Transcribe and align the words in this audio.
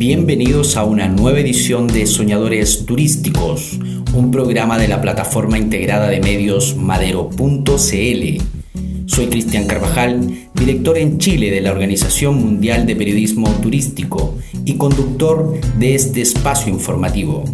Bienvenidos 0.00 0.78
a 0.78 0.84
una 0.84 1.08
nueva 1.08 1.40
edición 1.40 1.86
de 1.86 2.06
Soñadores 2.06 2.86
Turísticos, 2.86 3.78
un 4.14 4.30
programa 4.30 4.78
de 4.78 4.88
la 4.88 5.02
plataforma 5.02 5.58
integrada 5.58 6.08
de 6.08 6.20
medios 6.20 6.74
madero.cl. 6.74 8.42
Soy 9.04 9.26
Cristian 9.26 9.66
Carvajal, 9.66 10.48
director 10.54 10.96
en 10.96 11.18
Chile 11.18 11.50
de 11.50 11.60
la 11.60 11.72
Organización 11.72 12.36
Mundial 12.42 12.86
de 12.86 12.96
Periodismo 12.96 13.50
Turístico 13.60 14.38
y 14.64 14.78
conductor 14.78 15.60
de 15.78 15.94
este 15.94 16.22
espacio 16.22 16.72
informativo. 16.72 17.44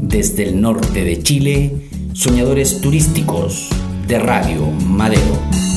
Desde 0.00 0.44
el 0.44 0.60
norte 0.60 1.02
de 1.02 1.20
Chile, 1.24 1.72
Soñadores 2.12 2.80
Turísticos 2.80 3.68
de 4.06 4.20
Radio 4.20 4.64
Madero. 4.86 5.67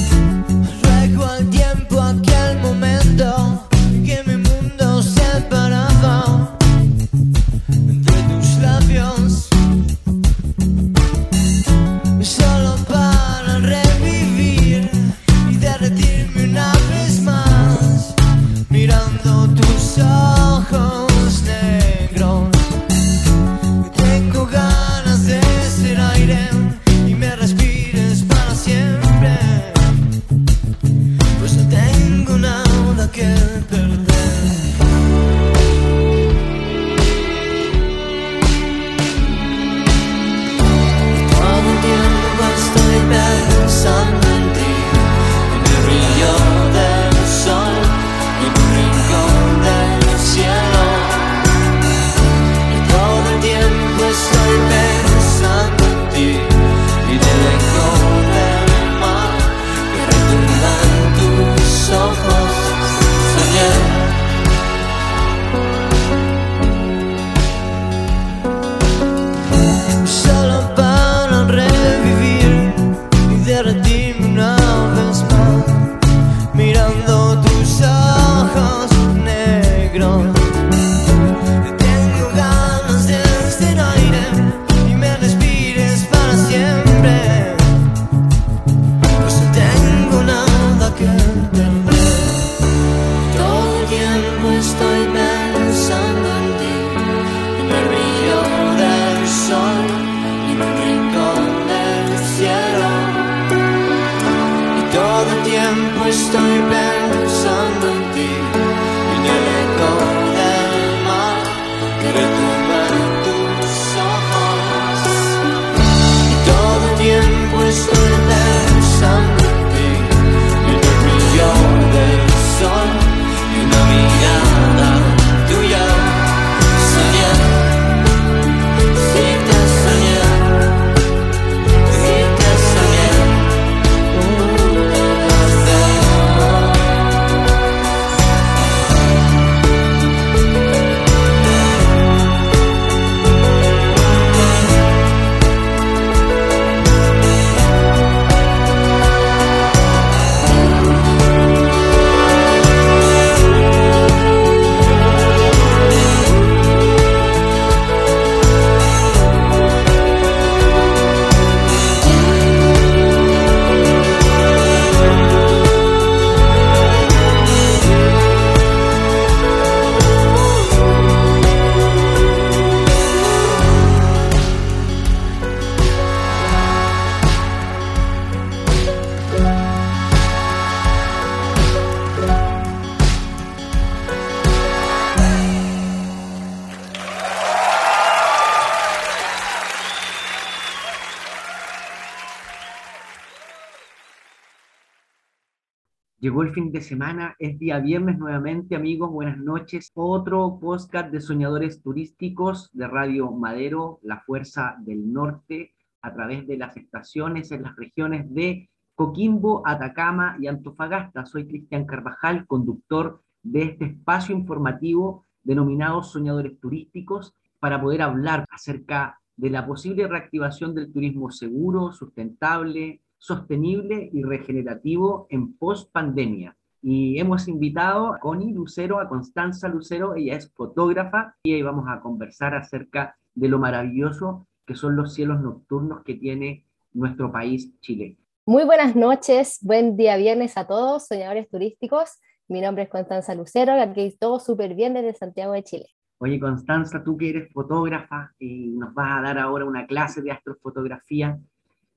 Llegó 196.21 196.43
el 196.43 196.53
fin 196.53 196.71
de 196.71 196.81
semana, 196.81 197.35
es 197.39 197.57
día 197.57 197.79
viernes 197.79 198.19
nuevamente, 198.19 198.75
amigos, 198.75 199.09
buenas 199.09 199.39
noches. 199.39 199.89
Otro 199.95 200.59
podcast 200.61 201.11
de 201.11 201.19
soñadores 201.19 201.81
turísticos 201.81 202.69
de 202.73 202.87
Radio 202.87 203.31
Madero, 203.31 203.99
La 204.03 204.19
Fuerza 204.19 204.75
del 204.81 205.11
Norte, 205.11 205.73
a 206.03 206.13
través 206.13 206.45
de 206.45 206.57
las 206.57 206.77
estaciones 206.77 207.51
en 207.51 207.63
las 207.63 207.75
regiones 207.75 208.31
de 208.31 208.69
Coquimbo, 208.93 209.63
Atacama 209.65 210.37
y 210.39 210.45
Antofagasta. 210.45 211.25
Soy 211.25 211.47
Cristian 211.47 211.87
Carvajal, 211.87 212.45
conductor 212.45 213.23
de 213.41 213.63
este 213.63 213.85
espacio 213.85 214.35
informativo 214.35 215.25
denominado 215.41 216.03
Soñadores 216.03 216.59
Turísticos, 216.59 217.33
para 217.57 217.81
poder 217.81 218.03
hablar 218.03 218.45
acerca 218.51 219.19
de 219.37 219.49
la 219.49 219.65
posible 219.65 220.07
reactivación 220.07 220.75
del 220.75 220.93
turismo 220.93 221.31
seguro, 221.31 221.91
sustentable, 221.91 223.01
sostenible 223.21 224.09
y 224.11 224.23
regenerativo 224.23 225.27
en 225.29 225.55
post 225.55 225.91
pandemia. 225.91 226.57
Y 226.81 227.19
hemos 227.19 227.47
invitado 227.47 228.11
a 228.11 228.19
Connie 228.19 228.51
Lucero, 228.51 228.99
a 228.99 229.07
Constanza 229.07 229.67
Lucero, 229.67 230.15
ella 230.15 230.35
es 230.35 230.51
fotógrafa 230.51 231.35
y 231.43 231.53
ahí 231.53 231.61
vamos 231.61 231.85
a 231.87 232.01
conversar 232.01 232.55
acerca 232.55 233.15
de 233.35 233.47
lo 233.47 233.59
maravilloso 233.59 234.47
que 234.65 234.75
son 234.75 234.95
los 234.95 235.13
cielos 235.13 235.39
nocturnos 235.39 236.03
que 236.03 236.15
tiene 236.15 236.65
nuestro 236.93 237.31
país, 237.31 237.71
Chile. 237.81 238.17
Muy 238.47 238.63
buenas 238.63 238.95
noches, 238.95 239.59
buen 239.61 239.95
día 239.95 240.17
viernes 240.17 240.57
a 240.57 240.65
todos, 240.65 241.05
soñadores 241.05 241.47
turísticos. 241.47 242.19
Mi 242.47 242.59
nombre 242.59 242.83
es 242.83 242.89
Constanza 242.89 243.35
Lucero, 243.35 243.79
aquí 243.79 244.17
todo 244.19 244.39
súper 244.39 244.73
bien 244.73 244.95
desde 244.95 245.13
Santiago 245.13 245.53
de 245.53 245.63
Chile. 245.63 245.85
Oye, 246.17 246.39
Constanza, 246.39 247.03
tú 247.03 247.17
que 247.17 247.29
eres 247.29 247.53
fotógrafa 247.53 248.31
y 248.39 248.69
nos 248.69 248.93
vas 248.95 249.19
a 249.19 249.21
dar 249.21 249.37
ahora 249.37 249.65
una 249.65 249.85
clase 249.85 250.21
de 250.21 250.31
astrofotografía, 250.31 251.39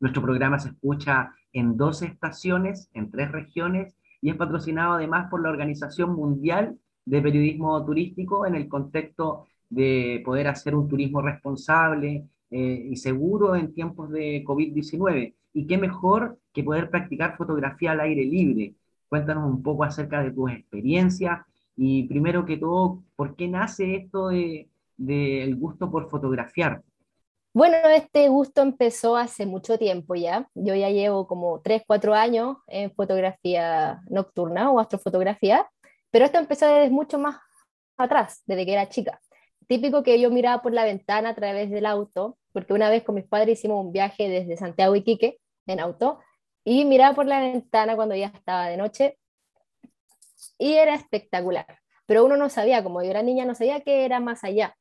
nuestro 0.05 0.21
programa 0.21 0.59
se 0.59 0.69
escucha 0.69 1.33
en 1.55 1.79
dos 1.79 2.03
estaciones, 2.03 2.91
en 2.93 3.11
tres 3.11 3.33
regiones, 3.33 3.97
y 4.21 4.29
es 4.29 4.37
patrocinado 4.37 4.93
además 4.93 5.31
por 5.31 5.43
la 5.43 5.49
Organización 5.49 6.15
Mundial 6.15 6.77
de 7.07 7.23
Periodismo 7.23 7.83
Turístico 7.87 8.45
en 8.45 8.55
el 8.55 8.69
contexto 8.69 9.47
de 9.71 10.21
poder 10.23 10.49
hacer 10.49 10.75
un 10.75 10.89
turismo 10.89 11.23
responsable 11.23 12.29
eh, 12.51 12.87
y 12.91 12.97
seguro 12.97 13.57
en 13.57 13.73
tiempos 13.73 14.11
de 14.11 14.45
COVID-19. 14.45 15.33
Y 15.55 15.67
qué 15.67 15.79
mejor 15.79 16.39
que 16.53 16.63
poder 16.63 16.91
practicar 16.91 17.39
fotografía 17.39 17.93
al 17.93 18.01
aire 18.01 18.27
libre. 18.27 18.75
Cuéntanos 19.09 19.49
un 19.49 19.63
poco 19.63 19.85
acerca 19.85 20.23
de 20.23 20.33
tus 20.33 20.51
experiencias 20.51 21.41
Y 21.77 22.03
primero 22.05 22.45
que 22.45 22.59
todo, 22.59 23.03
¿por 23.17 23.37
qué 23.37 23.49
nace 23.49 23.97
esto 23.97 24.29
del 24.29 24.69
de, 24.99 25.57
gusto 25.59 25.91
por 25.91 26.11
fotografiar? 26.11 26.83
Bueno, 27.57 27.77
este 27.91 28.29
gusto 28.29 28.63
empezó 28.63 29.17
hace 29.17 29.47
mucho 29.47 29.79
tiempo 29.79 30.17
ya. 30.17 30.51
Yo 30.55 30.75
ya 30.75 30.91
llevo 30.91 31.29
como 31.29 31.61
3, 31.61 31.85
4 31.87 32.13
años 32.13 32.57
en 32.67 32.93
fotografía 32.93 34.01
nocturna 34.11 34.73
o 34.73 34.81
astrofotografía, 34.81 35.71
pero 36.11 36.25
esto 36.25 36.39
empezó 36.39 36.67
desde 36.67 36.91
mucho 36.91 37.17
más 37.17 37.37
atrás, 37.97 38.43
desde 38.47 38.67
que 38.67 38.73
era 38.73 38.89
chica. 38.89 39.21
Típico 39.69 40.03
que 40.03 40.19
yo 40.21 40.33
miraba 40.33 40.63
por 40.63 40.73
la 40.73 40.85
ventana 40.85 41.29
a 41.29 41.35
través 41.37 41.71
del 41.71 41.87
auto, 41.87 42.39
porque 42.53 42.73
una 42.73 42.91
vez 42.91 43.05
con 43.05 43.15
mis 43.15 43.25
padres 43.25 43.61
hicimos 43.61 43.85
un 43.85 43.93
viaje 43.93 44.29
desde 44.29 44.57
Santiago 44.57 44.97
y 44.97 45.05
Quique 45.05 45.39
en 45.69 45.79
auto, 45.79 46.19
y 46.65 46.85
miraba 46.85 47.15
por 47.15 47.27
la 47.27 47.39
ventana 47.39 47.95
cuando 47.95 48.17
ya 48.17 48.33
estaba 48.35 48.67
de 48.67 48.79
noche 48.79 49.17
y 50.59 50.73
era 50.73 50.97
espectacular. 50.97 51.79
Pero 52.05 52.25
uno 52.25 52.37
no 52.37 52.49
sabía, 52.49 52.83
como 52.83 53.01
yo 53.01 53.11
era 53.11 53.23
niña, 53.23 53.45
no 53.45 53.55
sabía 53.55 53.81
que 53.83 54.05
era 54.05 54.19
más 54.19 54.43
allá. 54.43 54.77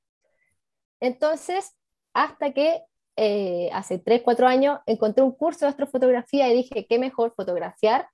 Entonces, 1.00 1.76
hasta 2.14 2.54
que 2.54 2.84
eh, 3.16 3.70
hace 3.74 4.00
3, 4.00 4.22
4 4.24 4.48
años 4.48 4.80
encontré 4.88 5.24
un 5.24 5.34
curso 5.34 5.66
de 5.66 5.70
astrofotografía 5.70 6.50
y 6.50 6.56
dije, 6.56 6.88
qué 6.88 6.98
mejor 6.98 7.34
fotografiar 7.36 8.08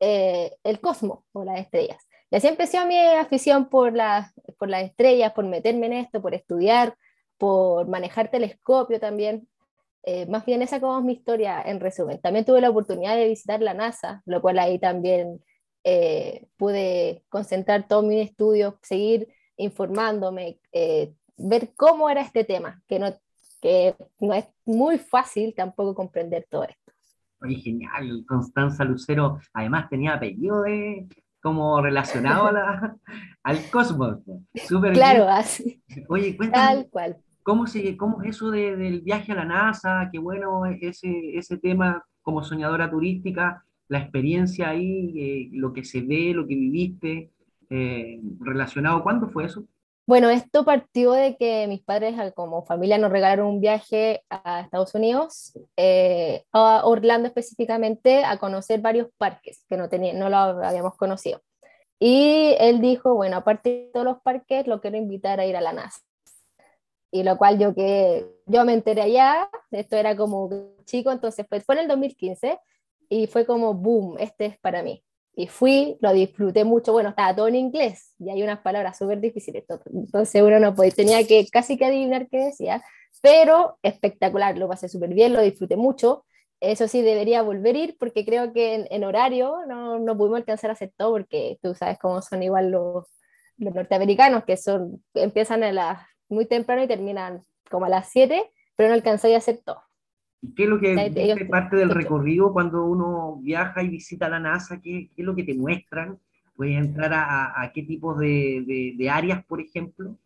eh, 0.00 0.56
el 0.64 0.80
cosmos 0.80 1.20
o 1.32 1.44
las 1.44 1.60
estrellas. 1.60 2.02
Y 2.30 2.36
así 2.36 2.48
empezó 2.48 2.84
mi 2.86 2.96
afición 2.96 3.68
por, 3.68 3.94
las 3.94 4.32
por 4.58 4.68
las 4.68 4.84
estrellas, 4.84 5.32
por 5.32 5.44
meterme 5.44 5.86
en 5.86 5.92
esto, 5.94 6.22
por 6.22 6.34
estudiar, 6.34 6.96
por 7.38 7.88
manejar 7.88 8.30
telescopio 8.30 8.98
también. 9.00 9.48
Eh, 10.02 10.26
más 10.26 10.44
bien 10.46 10.62
esa 10.62 10.80
como 10.80 10.98
es 10.98 11.04
mi 11.04 11.12
historia 11.12 11.62
en 11.62 11.80
resumen. 11.80 12.20
También 12.20 12.44
tuve 12.44 12.60
la 12.60 12.70
oportunidad 12.70 13.16
de 13.16 13.28
visitar 13.28 13.60
la 13.60 13.74
NASA, 13.74 14.22
lo 14.26 14.40
cual 14.40 14.58
ahí 14.58 14.78
también 14.78 15.42
pude 16.58 17.24
concentrar 17.30 17.88
todo 17.88 18.02
mi 18.02 18.20
estudio, 18.20 18.78
seguir 18.82 19.28
informándome, 19.56 20.60
ver 21.40 21.72
cómo 21.76 22.10
era 22.10 22.20
este 22.20 22.44
tema, 22.44 22.82
que 22.86 22.98
no, 22.98 23.14
que 23.60 23.94
no 24.20 24.34
es 24.34 24.46
muy 24.64 24.98
fácil 24.98 25.54
tampoco 25.54 25.94
comprender 25.94 26.46
todo 26.48 26.64
esto. 26.64 26.92
Oye, 27.42 27.56
genial, 27.56 28.24
Constanza 28.26 28.84
Lucero, 28.84 29.38
además 29.54 29.88
tenía 29.88 30.14
apellido 30.14 30.62
de, 30.62 31.08
como 31.42 31.80
relacionado 31.80 32.48
a 32.48 32.52
la, 32.52 32.96
al 33.42 33.70
cosmos. 33.70 34.18
Super 34.66 34.92
claro, 34.92 35.28
así. 35.28 35.82
Oye, 36.08 36.36
cuéntame. 36.36 36.66
Tal 36.66 36.90
cual. 36.90 37.16
¿Cómo, 37.42 37.66
se, 37.66 37.96
¿Cómo 37.96 38.22
es 38.22 38.36
eso 38.36 38.50
de, 38.50 38.76
del 38.76 39.00
viaje 39.00 39.32
a 39.32 39.36
la 39.36 39.44
NASA? 39.46 40.08
Qué 40.12 40.18
bueno 40.18 40.66
ese, 40.66 41.36
ese 41.36 41.56
tema 41.56 42.04
como 42.20 42.42
soñadora 42.42 42.90
turística, 42.90 43.64
la 43.88 43.98
experiencia 43.98 44.68
ahí, 44.68 45.14
eh, 45.16 45.48
lo 45.52 45.72
que 45.72 45.84
se 45.84 46.02
ve, 46.02 46.32
lo 46.34 46.46
que 46.46 46.54
viviste, 46.54 47.30
eh, 47.70 48.20
relacionado. 48.40 49.02
¿Cuándo 49.02 49.28
fue 49.28 49.46
eso? 49.46 49.64
Bueno, 50.10 50.28
esto 50.28 50.64
partió 50.64 51.12
de 51.12 51.36
que 51.36 51.68
mis 51.68 51.84
padres 51.84 52.16
como 52.34 52.64
familia 52.64 52.98
nos 52.98 53.12
regalaron 53.12 53.46
un 53.46 53.60
viaje 53.60 54.24
a 54.28 54.62
Estados 54.62 54.92
Unidos, 54.96 55.56
eh, 55.76 56.42
a 56.50 56.84
Orlando 56.84 57.28
específicamente, 57.28 58.24
a 58.24 58.36
conocer 58.38 58.80
varios 58.80 59.06
parques 59.18 59.64
que 59.68 59.76
no, 59.76 59.88
tenía, 59.88 60.12
no 60.12 60.28
lo 60.28 60.36
habíamos 60.36 60.96
conocido. 60.96 61.42
Y 62.00 62.56
él 62.58 62.80
dijo, 62.80 63.14
bueno, 63.14 63.36
aparte 63.36 63.70
de 63.70 63.90
todos 63.92 64.04
los 64.04 64.20
parques, 64.20 64.66
lo 64.66 64.80
quiero 64.80 64.96
invitar 64.96 65.38
a 65.38 65.46
ir 65.46 65.56
a 65.56 65.60
la 65.60 65.72
NASA 65.72 66.00
y 67.12 67.22
lo 67.22 67.38
cual 67.38 67.60
yo 67.60 67.72
que 67.72 68.26
yo 68.46 68.64
me 68.64 68.72
enteré 68.72 69.02
allá, 69.02 69.48
esto 69.70 69.96
era 69.96 70.16
como 70.16 70.74
chico, 70.86 71.12
entonces 71.12 71.46
fue, 71.48 71.60
fue 71.60 71.76
en 71.76 71.82
el 71.82 71.88
2015 71.88 72.58
y 73.08 73.28
fue 73.28 73.46
como 73.46 73.74
boom, 73.74 74.16
este 74.18 74.46
es 74.46 74.58
para 74.58 74.82
mí. 74.82 75.04
Fui, 75.48 75.96
lo 76.00 76.12
disfruté 76.12 76.64
mucho, 76.64 76.92
bueno, 76.92 77.10
estaba 77.10 77.34
todo 77.34 77.48
en 77.48 77.56
inglés 77.56 78.14
y 78.18 78.30
hay 78.30 78.42
unas 78.42 78.60
palabras 78.60 78.98
súper 78.98 79.20
difíciles, 79.20 79.64
entonces 79.92 80.42
uno 80.42 80.58
no 80.58 80.74
podía, 80.74 80.90
tenía 80.90 81.26
que 81.26 81.46
casi 81.50 81.76
que 81.76 81.86
adivinar 81.86 82.28
qué 82.28 82.38
decía, 82.46 82.82
pero 83.22 83.78
espectacular, 83.82 84.56
lo 84.58 84.68
pasé 84.68 84.88
súper 84.88 85.14
bien, 85.14 85.32
lo 85.32 85.42
disfruté 85.42 85.76
mucho. 85.76 86.24
Eso 86.60 86.88
sí, 86.88 87.02
debería 87.02 87.42
volver 87.42 87.74
a 87.74 87.78
ir 87.78 87.96
porque 87.98 88.24
creo 88.24 88.52
que 88.52 88.86
en, 88.90 89.04
horario 89.04 89.56
no, 89.66 89.98
no, 89.98 90.16
pudimos 90.16 90.38
alcanzar 90.38 90.70
a 90.70 90.74
hacer 90.74 90.92
todo 90.96 91.12
porque 91.12 91.58
tú 91.62 91.74
sabes 91.74 91.98
cómo 91.98 92.20
son 92.20 92.42
igual 92.42 92.70
los, 92.70 93.06
los 93.56 93.74
norteamericanos, 93.74 94.44
que 94.44 94.56
son, 94.56 95.02
empiezan 95.14 95.62
a 95.64 95.72
las 95.72 96.02
muy 96.28 96.46
temprano 96.46 96.82
y 96.82 96.88
terminan 96.88 97.44
como 97.70 97.86
a 97.86 97.88
las 97.88 98.10
7, 98.10 98.50
pero 98.76 98.88
no 98.88 98.94
alcanzáis 98.94 99.34
a 99.34 99.38
hacer 99.38 99.60
todo. 99.64 99.82
¿Qué 100.56 100.64
es 100.64 100.68
lo 100.68 100.80
que 100.80 100.94
es 100.94 101.48
parte 101.48 101.76
del 101.76 101.90
recorrido 101.90 102.52
cuando 102.52 102.84
uno 102.84 103.38
viaja 103.42 103.82
y 103.82 103.88
visita 103.88 104.28
la 104.28 104.40
NASA? 104.40 104.80
¿Qué, 104.80 105.10
qué 105.14 105.22
es 105.22 105.26
lo 105.26 105.34
que 105.34 105.44
te 105.44 105.54
muestran? 105.54 106.18
¿Puedes 106.56 106.76
entrar 106.76 107.12
a, 107.12 107.62
a 107.62 107.72
qué 107.72 107.82
tipos 107.82 108.18
de, 108.18 108.94
de, 108.96 109.10
áreas, 109.10 109.44
por 109.44 109.60
ejemplo? 109.60 110.16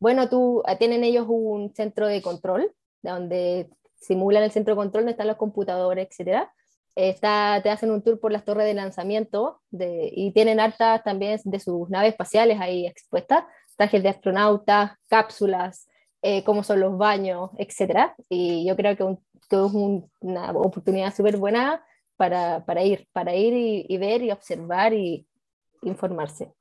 Bueno, 0.00 0.28
tú, 0.28 0.62
eh, 0.66 0.76
tienen 0.78 1.04
ellos 1.04 1.26
un 1.28 1.74
centro 1.74 2.06
de 2.06 2.22
control, 2.22 2.72
donde 3.02 3.68
simulan 4.00 4.42
el 4.42 4.50
centro 4.50 4.74
de 4.74 4.76
control 4.76 5.02
donde 5.02 5.12
están 5.12 5.28
los 5.28 5.36
computadores, 5.36 6.08
etcétera. 6.10 6.52
Está, 6.94 7.60
te 7.62 7.70
hacen 7.70 7.90
un 7.90 8.02
tour 8.02 8.20
por 8.20 8.32
las 8.32 8.44
torres 8.44 8.66
de 8.66 8.74
lanzamiento 8.74 9.60
de, 9.70 10.10
y 10.14 10.32
tienen 10.32 10.60
hartas 10.60 11.02
también 11.04 11.40
de 11.44 11.60
sus 11.60 11.88
naves 11.88 12.10
espaciales 12.10 12.60
ahí 12.60 12.86
expuestas 12.86 13.44
trajes 13.76 14.02
de 14.02 14.08
astronautas, 14.08 14.92
cápsulas, 15.08 15.88
eh, 16.22 16.44
cómo 16.44 16.62
son 16.62 16.80
los 16.80 16.96
baños, 16.96 17.50
etc. 17.58 18.12
Y 18.28 18.66
yo 18.66 18.76
creo 18.76 18.96
que, 18.96 19.16
es 19.52 19.72
una 20.20 20.50
oportunidad 20.52 21.14
súper 21.14 21.36
buena 21.36 21.82
para, 22.16 22.64
para, 22.64 22.82
ir, 22.82 23.06
para 23.12 23.34
ir 23.34 23.86
y, 23.88 23.96
ver 23.98 24.22
y 24.22 24.30
observar 24.30 24.92
y 24.92 25.26
informarse. 25.82 26.52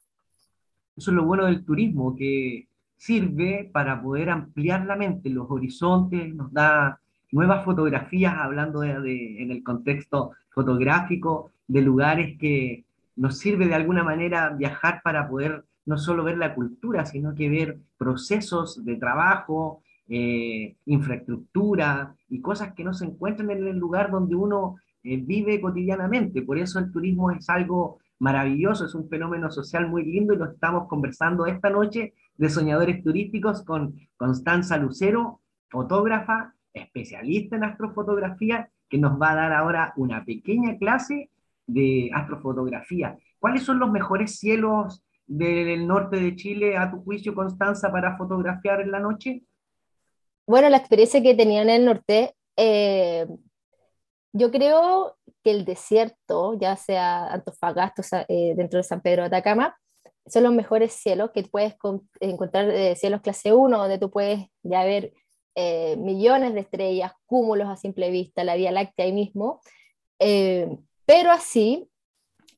Eso 0.95 1.11
es 1.11 1.15
lo 1.15 1.25
bueno 1.25 1.45
del 1.45 1.63
turismo, 1.63 2.15
que 2.15 2.67
sirve 2.97 3.69
para 3.71 4.01
poder 4.01 4.29
ampliar 4.29 4.85
la 4.85 4.95
mente, 4.95 5.29
los 5.29 5.49
horizontes, 5.49 6.33
nos 6.33 6.51
da 6.51 6.99
nuevas 7.31 7.63
fotografías, 7.63 8.35
hablando 8.37 8.81
de, 8.81 9.41
en 9.41 9.51
el 9.51 9.63
contexto 9.63 10.31
fotográfico, 10.49 11.51
de 11.67 11.81
lugares 11.81 12.37
que 12.37 12.83
nos 13.15 13.37
sirve 13.37 13.67
de 13.67 13.75
alguna 13.75 14.03
manera 14.03 14.49
viajar 14.49 15.01
para 15.03 15.29
poder 15.29 15.63
no 15.85 15.97
solo 15.97 16.23
ver 16.23 16.37
la 16.37 16.53
cultura, 16.53 17.05
sino 17.05 17.33
que 17.33 17.49
ver 17.49 17.79
procesos 17.97 18.83
de 18.83 18.97
trabajo, 18.97 19.81
eh, 20.13 20.75
infraestructura 20.87 22.13
y 22.27 22.41
cosas 22.41 22.73
que 22.73 22.83
no 22.83 22.93
se 22.93 23.05
encuentran 23.05 23.49
en 23.49 23.65
el 23.65 23.77
lugar 23.77 24.11
donde 24.11 24.35
uno 24.35 24.75
eh, 25.03 25.15
vive 25.15 25.61
cotidianamente. 25.61 26.41
Por 26.41 26.57
eso 26.57 26.79
el 26.79 26.91
turismo 26.91 27.31
es 27.31 27.49
algo 27.49 27.99
maravilloso, 28.19 28.85
es 28.85 28.93
un 28.93 29.07
fenómeno 29.07 29.49
social 29.49 29.87
muy 29.87 30.03
lindo 30.03 30.33
y 30.33 30.37
lo 30.37 30.51
estamos 30.51 30.89
conversando 30.89 31.45
esta 31.45 31.69
noche 31.69 32.13
de 32.35 32.49
Soñadores 32.49 33.01
Turísticos 33.01 33.63
con 33.63 33.95
Constanza 34.17 34.75
Lucero, 34.75 35.39
fotógrafa, 35.69 36.55
especialista 36.73 37.55
en 37.55 37.63
astrofotografía, 37.63 38.69
que 38.89 38.97
nos 38.97 39.19
va 39.19 39.31
a 39.31 39.35
dar 39.35 39.53
ahora 39.53 39.93
una 39.95 40.25
pequeña 40.25 40.77
clase 40.77 41.29
de 41.67 42.11
astrofotografía. 42.13 43.17
¿Cuáles 43.39 43.63
son 43.63 43.79
los 43.79 43.89
mejores 43.89 44.37
cielos 44.37 45.05
del 45.25 45.87
norte 45.87 46.17
de 46.17 46.35
Chile, 46.35 46.75
a 46.75 46.91
tu 46.91 47.01
juicio, 47.01 47.33
Constanza, 47.33 47.89
para 47.93 48.17
fotografiar 48.17 48.81
en 48.81 48.91
la 48.91 48.99
noche? 48.99 49.43
Bueno, 50.47 50.69
la 50.69 50.77
experiencia 50.77 51.21
que 51.21 51.35
tenía 51.35 51.61
en 51.61 51.69
el 51.69 51.85
norte, 51.85 52.35
eh, 52.57 53.25
yo 54.33 54.51
creo 54.51 55.17
que 55.43 55.51
el 55.51 55.65
desierto, 55.65 56.57
ya 56.59 56.75
sea 56.75 57.27
Antofagasta, 57.33 58.25
eh, 58.27 58.53
dentro 58.55 58.77
de 58.77 58.83
San 58.83 59.01
Pedro 59.01 59.23
de 59.23 59.27
Atacama, 59.27 59.77
son 60.25 60.43
los 60.43 60.53
mejores 60.53 60.93
cielos 60.93 61.31
que 61.33 61.43
puedes 61.43 61.75
encontrar 62.19 62.69
eh, 62.69 62.95
cielos 62.95 63.21
clase 63.21 63.53
1, 63.53 63.77
donde 63.77 63.97
tú 63.97 64.11
puedes 64.11 64.45
ya 64.63 64.83
ver 64.83 65.13
millones 65.97 66.53
de 66.53 66.61
estrellas, 66.61 67.11
cúmulos 67.25 67.67
a 67.67 67.75
simple 67.75 68.09
vista, 68.09 68.43
la 68.43 68.55
Vía 68.55 68.71
Láctea 68.71 69.05
ahí 69.05 69.11
mismo. 69.11 69.61
pero 71.05 71.31
así, 71.31 71.89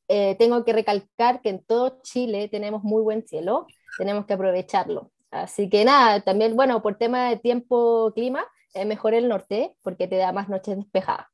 tengo 0.08 0.64
que 0.64 0.74
recalcar 0.74 1.42
que 1.42 1.50
en 1.50 1.64
todo 1.64 2.02
Chile 2.04 2.50
tenemos 2.50 2.84
muy 2.84 3.02
buen 3.02 3.26
cielo, 3.28 3.66
tenemos 3.98 4.26
que 4.26 4.34
aprovecharlo. 4.34 5.13
Así 5.34 5.68
que 5.68 5.84
nada, 5.84 6.22
también, 6.22 6.56
bueno, 6.56 6.84
por 6.84 6.96
tema 6.96 7.30
de 7.30 7.38
tiempo, 7.38 8.12
clima, 8.14 8.46
es 8.72 8.86
mejor 8.86 9.16
el 9.16 9.28
norte 9.28 9.76
porque 9.82 10.08
te 10.08 10.18
da 10.18 10.32
más 10.32 10.48
noches 10.48 10.78
despejadas. 10.78 11.26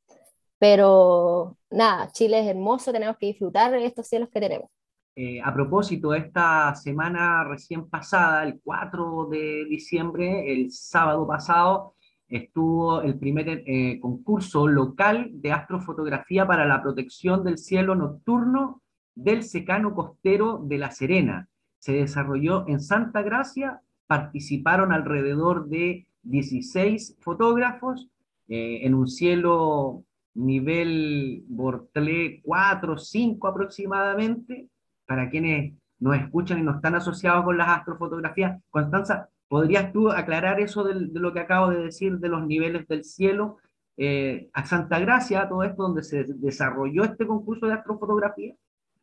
Pero 0.57 1.57
nada, 1.69 2.09
Chile 2.13 2.39
es 2.39 2.47
hermoso, 2.47 2.93
tenemos 2.93 3.17
que 3.17 3.25
disfrutar 3.25 3.71
de 3.71 3.85
estos 3.85 4.07
cielos 4.07 4.29
que 4.29 4.39
tenemos. 4.39 4.69
Eh, 5.17 5.41
a 5.43 5.53
propósito, 5.53 6.13
esta 6.13 6.73
semana 6.75 7.43
recién 7.43 7.89
pasada, 7.89 8.43
el 8.43 8.61
4 8.63 9.27
de 9.29 9.65
diciembre, 9.65 10.49
el 10.49 10.71
sábado 10.71 11.27
pasado, 11.27 11.95
estuvo 12.29 13.01
el 13.01 13.19
primer 13.19 13.63
eh, 13.65 13.99
concurso 13.99 14.65
local 14.65 15.29
de 15.33 15.51
astrofotografía 15.51 16.47
para 16.47 16.65
la 16.65 16.81
protección 16.81 17.43
del 17.43 17.57
cielo 17.57 17.95
nocturno 17.95 18.81
del 19.13 19.43
secano 19.43 19.93
costero 19.93 20.61
de 20.63 20.77
La 20.77 20.91
Serena. 20.91 21.49
Se 21.79 21.91
desarrolló 21.91 22.65
en 22.69 22.79
Santa 22.79 23.21
Gracia, 23.21 23.81
participaron 24.09 24.91
alrededor 24.91 25.69
de 25.69 26.07
16 26.23 27.17
fotógrafos 27.19 28.09
eh, 28.47 28.79
en 28.81 28.95
un 28.95 29.07
cielo 29.07 30.03
nivel 30.33 31.43
Bortlé 31.47 32.41
4 32.43 32.97
5 32.97 33.47
aproximadamente. 33.47 34.67
Para 35.05 35.29
quienes 35.29 35.75
nos 35.99 36.17
escuchan 36.17 36.57
y 36.57 36.63
no 36.63 36.71
están 36.71 36.95
asociados 36.95 37.45
con 37.45 37.59
las 37.59 37.69
astrofotografías. 37.69 38.59
Constanza, 38.71 39.29
¿podrías 39.47 39.93
tú 39.93 40.09
aclarar 40.09 40.59
eso 40.59 40.83
de, 40.83 40.95
lo 41.13 41.31
que 41.31 41.41
acabo 41.41 41.69
de 41.69 41.83
decir 41.83 42.17
de 42.17 42.29
los 42.29 42.47
niveles 42.47 42.87
del 42.87 43.03
cielo? 43.03 43.57
Eh, 43.95 44.49
a 44.53 44.65
Santa 44.65 44.97
Gracia, 44.97 45.47
todo 45.47 45.61
esto 45.61 45.83
donde 45.83 46.01
se 46.01 46.23
desarrolló 46.23 47.03
este 47.03 47.27
concurso 47.27 47.67
de 47.67 47.73
astrofotografía, 47.73 48.55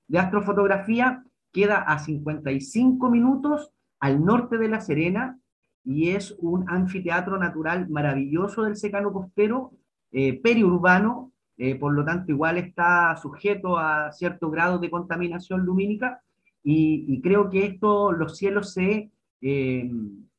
de 0.08 0.18
astrofotografía 0.18 1.22
queda 1.52 1.82
a 1.82 2.00
55 2.00 3.08
minutos 3.08 3.70
al 4.00 4.24
norte 4.24 4.58
de 4.58 4.68
La 4.68 4.80
Serena 4.80 5.38
y 5.84 6.10
es 6.10 6.34
un 6.40 6.68
anfiteatro 6.68 7.38
natural 7.38 7.88
maravilloso 7.88 8.64
del 8.64 8.76
secano 8.76 9.12
costero, 9.12 9.70
eh, 10.10 10.40
periurbano, 10.40 11.32
eh, 11.56 11.76
por 11.76 11.94
lo 11.94 12.04
tanto 12.04 12.32
igual 12.32 12.58
está 12.58 13.16
sujeto 13.16 13.78
a 13.78 14.10
cierto 14.12 14.50
grado 14.50 14.78
de 14.78 14.90
contaminación 14.90 15.64
lumínica 15.64 16.20
y, 16.62 17.20
creo 17.22 17.48
que 17.48 17.64
esto, 17.64 18.10
los 18.10 18.36
cielos 18.36 18.72
se 18.72 19.12
eh, 19.40 19.90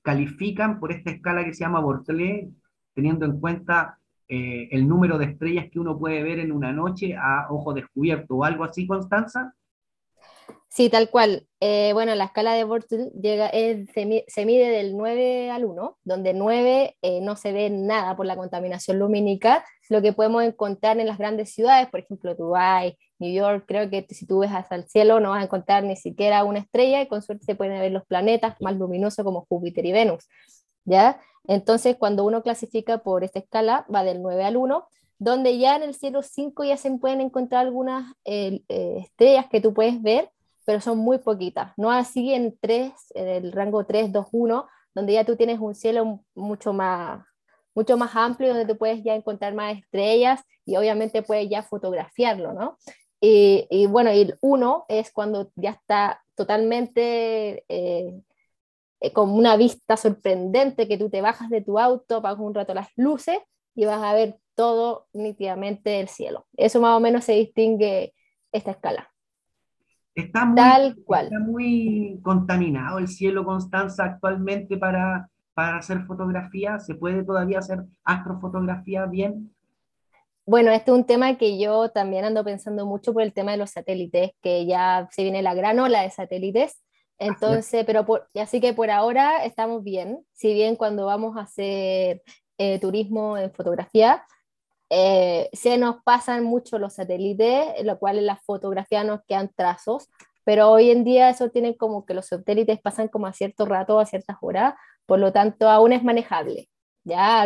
califican 0.02 0.82
por 0.82 0.92
esta 0.92 1.12
escala 1.12 1.46
que 1.46 1.54
se 1.54 1.62
llama 1.62 1.80
Bortlé, 1.80 2.50
teniendo 2.94 3.26
en 3.26 3.40
cuenta 3.40 4.00
el 4.30 4.86
número 4.90 5.18
de 5.18 5.24
estrellas 5.24 5.68
que 5.72 5.80
uno 5.80 5.98
puede 5.98 6.22
ver 6.22 6.40
en 6.40 6.52
una 6.52 6.74
noche 6.74 7.16
a 7.16 7.48
ojo 7.50 7.74
descubierto 7.74 8.36
o 8.36 8.44
algo 8.44 8.66
así, 8.66 8.86
Constanza. 8.86 9.54
Sí, 10.78 10.92
tal 10.92 11.10
cual. 11.10 11.48
Eh, 11.60 11.90
bueno, 11.94 12.14
la 12.14 12.26
escala 12.26 12.54
de 12.54 12.64
Bortle 12.64 13.10
llega, 13.20 13.50
se, 13.50 14.46
mide 14.46 14.70
del 14.70 14.96
9 14.96 15.50
al 15.50 15.66
1, 15.66 15.98
donde 16.04 16.36
9 16.36 16.96
eh, 17.02 17.20
no 17.22 17.36
se 17.36 17.52
ve 17.52 17.72
nada 17.72 18.16
por 18.16 18.28
la 18.28 18.36
contaminación 18.36 19.00
lumínica, 19.00 19.66
lo 19.90 20.04
que 20.04 20.14
podemos 20.14 20.44
encontrar 20.44 21.00
en 21.00 21.08
las 21.08 21.18
grandes 21.18 21.52
ciudades, 21.52 21.90
por 21.90 22.02
ejemplo, 22.02 22.36
Dubái, 22.36 22.96
New 23.18 23.34
York, 23.34 23.66
creo 23.68 23.90
que 23.90 24.06
si 24.12 24.28
tú 24.28 24.42
ves 24.42 24.52
hasta 24.52 24.76
el 24.76 24.88
cielo 24.88 25.20
no 25.20 25.32
vas 25.32 25.42
a 25.42 25.46
encontrar 25.46 25.84
ni 25.84 25.96
siquiera 25.96 26.44
una 26.44 26.60
estrella 26.60 27.02
y 27.02 27.08
con 27.08 27.24
suerte 27.24 27.46
se 27.46 27.56
pueden 27.56 27.80
ver 27.80 27.92
los 27.92 28.06
planetas 28.06 28.56
más 28.62 28.76
luminosos 28.76 29.26
como 29.26 29.48
Júpiter 29.50 29.84
y 29.84 29.94
Venus, 29.94 30.30
¿ya? 30.86 31.20
Entonces, 31.48 31.96
cuando 31.98 32.24
uno 32.24 32.44
clasifica 32.44 33.00
por 33.00 33.24
esta 33.24 33.40
escala, 33.40 33.88
va 33.92 34.04
del 34.04 34.22
9 34.22 34.44
al 34.44 34.58
1, 34.58 34.88
donde 35.18 35.58
ya 35.58 35.76
en 35.76 35.82
el 35.82 35.96
cielo 35.96 36.22
5 36.22 36.66
ya 36.66 36.78
se 36.78 36.92
pueden 37.00 37.20
encontrar 37.20 37.66
algunas 37.66 38.14
eh, 38.26 38.62
estrellas 38.68 39.48
que 39.50 39.60
tú 39.60 39.74
puedes 39.74 40.00
ver, 40.04 40.30
pero 40.68 40.82
son 40.82 40.98
muy 40.98 41.20
poquitas. 41.20 41.72
No 41.78 41.90
así 41.92 42.34
en 42.34 42.58
3, 42.60 42.92
en 43.16 43.28
el 43.30 43.52
rango 43.54 43.86
3, 43.86 44.12
2, 44.12 44.28
1, 44.34 44.68
donde 44.94 45.14
ya 45.14 45.24
tú 45.24 45.38
tienes 45.38 45.60
un 45.60 45.74
cielo 45.74 46.26
mucho 46.36 46.74
más, 46.74 47.26
mucho 47.74 47.96
más 47.96 48.14
amplio, 48.18 48.50
donde 48.50 48.66
tú 48.66 48.78
puedes 48.78 49.02
ya 49.02 49.16
encontrar 49.16 49.54
más 49.54 49.78
estrellas 49.78 50.42
y 50.66 50.76
obviamente 50.76 51.22
puedes 51.22 51.50
ya 51.50 51.64
fotografiarlo, 51.64 52.52
¿no? 52.52 52.78
Y, 53.22 53.86
bueno, 53.88 54.10
el 54.10 54.38
1 54.42 54.86
es 54.90 55.10
cuando 55.14 55.52
ya 55.56 55.70
está 55.70 56.22
totalmente 56.36 57.64
eh, 57.70 58.22
con 59.14 59.32
una 59.32 59.56
vista 59.56 59.96
sorprendente, 59.96 60.90
que 60.90 60.98
tú 60.98 61.10
te 61.10 61.22
bajas 61.22 61.50
de 61.50 61.62
tu 61.62 61.80
auto, 61.80 62.18
apagas 62.18 62.40
un 62.40 62.54
rato 62.54 62.74
las 62.74 62.90
luces 62.98 63.40
y 63.74 63.86
vas 63.86 64.04
a 64.04 64.14
ver 64.14 64.38
todo 64.54 65.08
nítidamente 65.14 66.02
el 66.02 66.10
cielo. 66.10 66.46
Eso 66.58 66.82
más 66.82 66.98
o 66.98 67.00
menos 67.00 67.24
se 67.24 67.34
distingue 67.34 68.14
esta 68.52 68.72
escala. 68.72 69.14
Está 70.18 70.46
muy, 70.46 70.56
Tal 70.56 70.96
cual. 71.06 71.26
Está 71.26 71.40
muy 71.40 72.20
contaminado 72.24 72.98
el 72.98 73.08
cielo, 73.08 73.46
Constanza, 73.46 74.04
actualmente 74.04 74.76
para, 74.76 75.30
para 75.54 75.78
hacer 75.78 76.06
fotografía. 76.08 76.80
¿Se 76.80 76.96
puede 76.96 77.24
todavía 77.24 77.60
hacer 77.60 77.84
astrofotografía 78.04 79.06
bien? 79.06 79.54
Bueno, 80.44 80.72
este 80.72 80.90
es 80.90 80.98
un 80.98 81.04
tema 81.04 81.38
que 81.38 81.60
yo 81.60 81.90
también 81.90 82.26
ando 82.26 82.44
pensando 82.44 82.88
mucho 82.88 83.14
por 83.14 83.22
el 83.22 83.32
tema 83.32 83.52
de 83.52 83.58
los 83.58 83.70
satélites, 83.70 84.32
que 84.42 84.66
ya 84.66 85.08
se 85.12 85.22
viene 85.22 85.44
la 85.44 85.54
gran 85.54 85.78
ola 85.78 86.02
de 86.02 86.10
satélites. 86.10 86.82
Entonces, 87.20 87.86
pero 87.86 88.04
por, 88.04 88.28
así 88.34 88.60
que 88.60 88.74
por 88.74 88.90
ahora 88.90 89.46
estamos 89.46 89.84
bien. 89.84 90.26
Si 90.34 90.52
bien 90.56 90.76
cuando 90.78 91.06
vamos 91.06 91.38
a 91.38 91.42
hacer 91.42 92.24
eh, 92.58 92.80
turismo 92.80 93.38
en 93.38 93.52
fotografía, 93.52 94.24
eh, 94.90 95.50
se 95.54 95.78
nos 95.78 96.04
pasan 96.04 96.44
mucho 96.44 96.80
los 96.80 96.94
satélites, 96.96 97.84
lo 97.84 98.00
cual 98.00 98.18
en 98.18 98.26
la 98.26 98.38
fotografía 98.38 99.04
nos 99.04 99.22
quedan 99.26 99.52
trazos, 99.56 100.10
pero 100.44 100.72
hoy 100.72 100.92
en 100.92 101.04
día 101.04 101.30
eso 101.30 101.50
tiene 101.50 101.76
como 101.76 102.06
que 102.06 102.14
los 102.14 102.28
satélites 102.28 102.80
pasan 102.80 103.10
como 103.10 103.28
a 103.28 103.34
cierto 103.34 103.66
rato, 103.66 104.00
a 104.00 104.06
ciertas 104.06 104.38
horas, 104.42 104.76
por 105.06 105.20
lo 105.20 105.34
tanto 105.34 105.70
aún 105.70 105.94
es 105.94 106.04
manejable. 106.04 106.70
Ya 107.04 107.46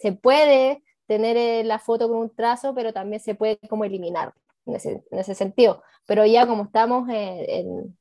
se 0.00 0.12
puede 0.12 0.82
tener 1.06 1.36
eh, 1.36 1.64
la 1.64 1.78
foto 1.78 2.08
con 2.08 2.18
un 2.18 2.34
trazo, 2.34 2.74
pero 2.74 2.92
también 2.92 3.20
se 3.20 3.34
puede 3.34 3.58
como 3.68 3.84
eliminar 3.84 4.32
en 4.66 4.76
ese, 4.76 5.04
en 5.10 5.18
ese 5.18 5.34
sentido. 5.34 5.82
Pero 6.06 6.24
ya 6.26 6.46
como 6.46 6.64
estamos 6.64 7.08
en, 7.10 7.96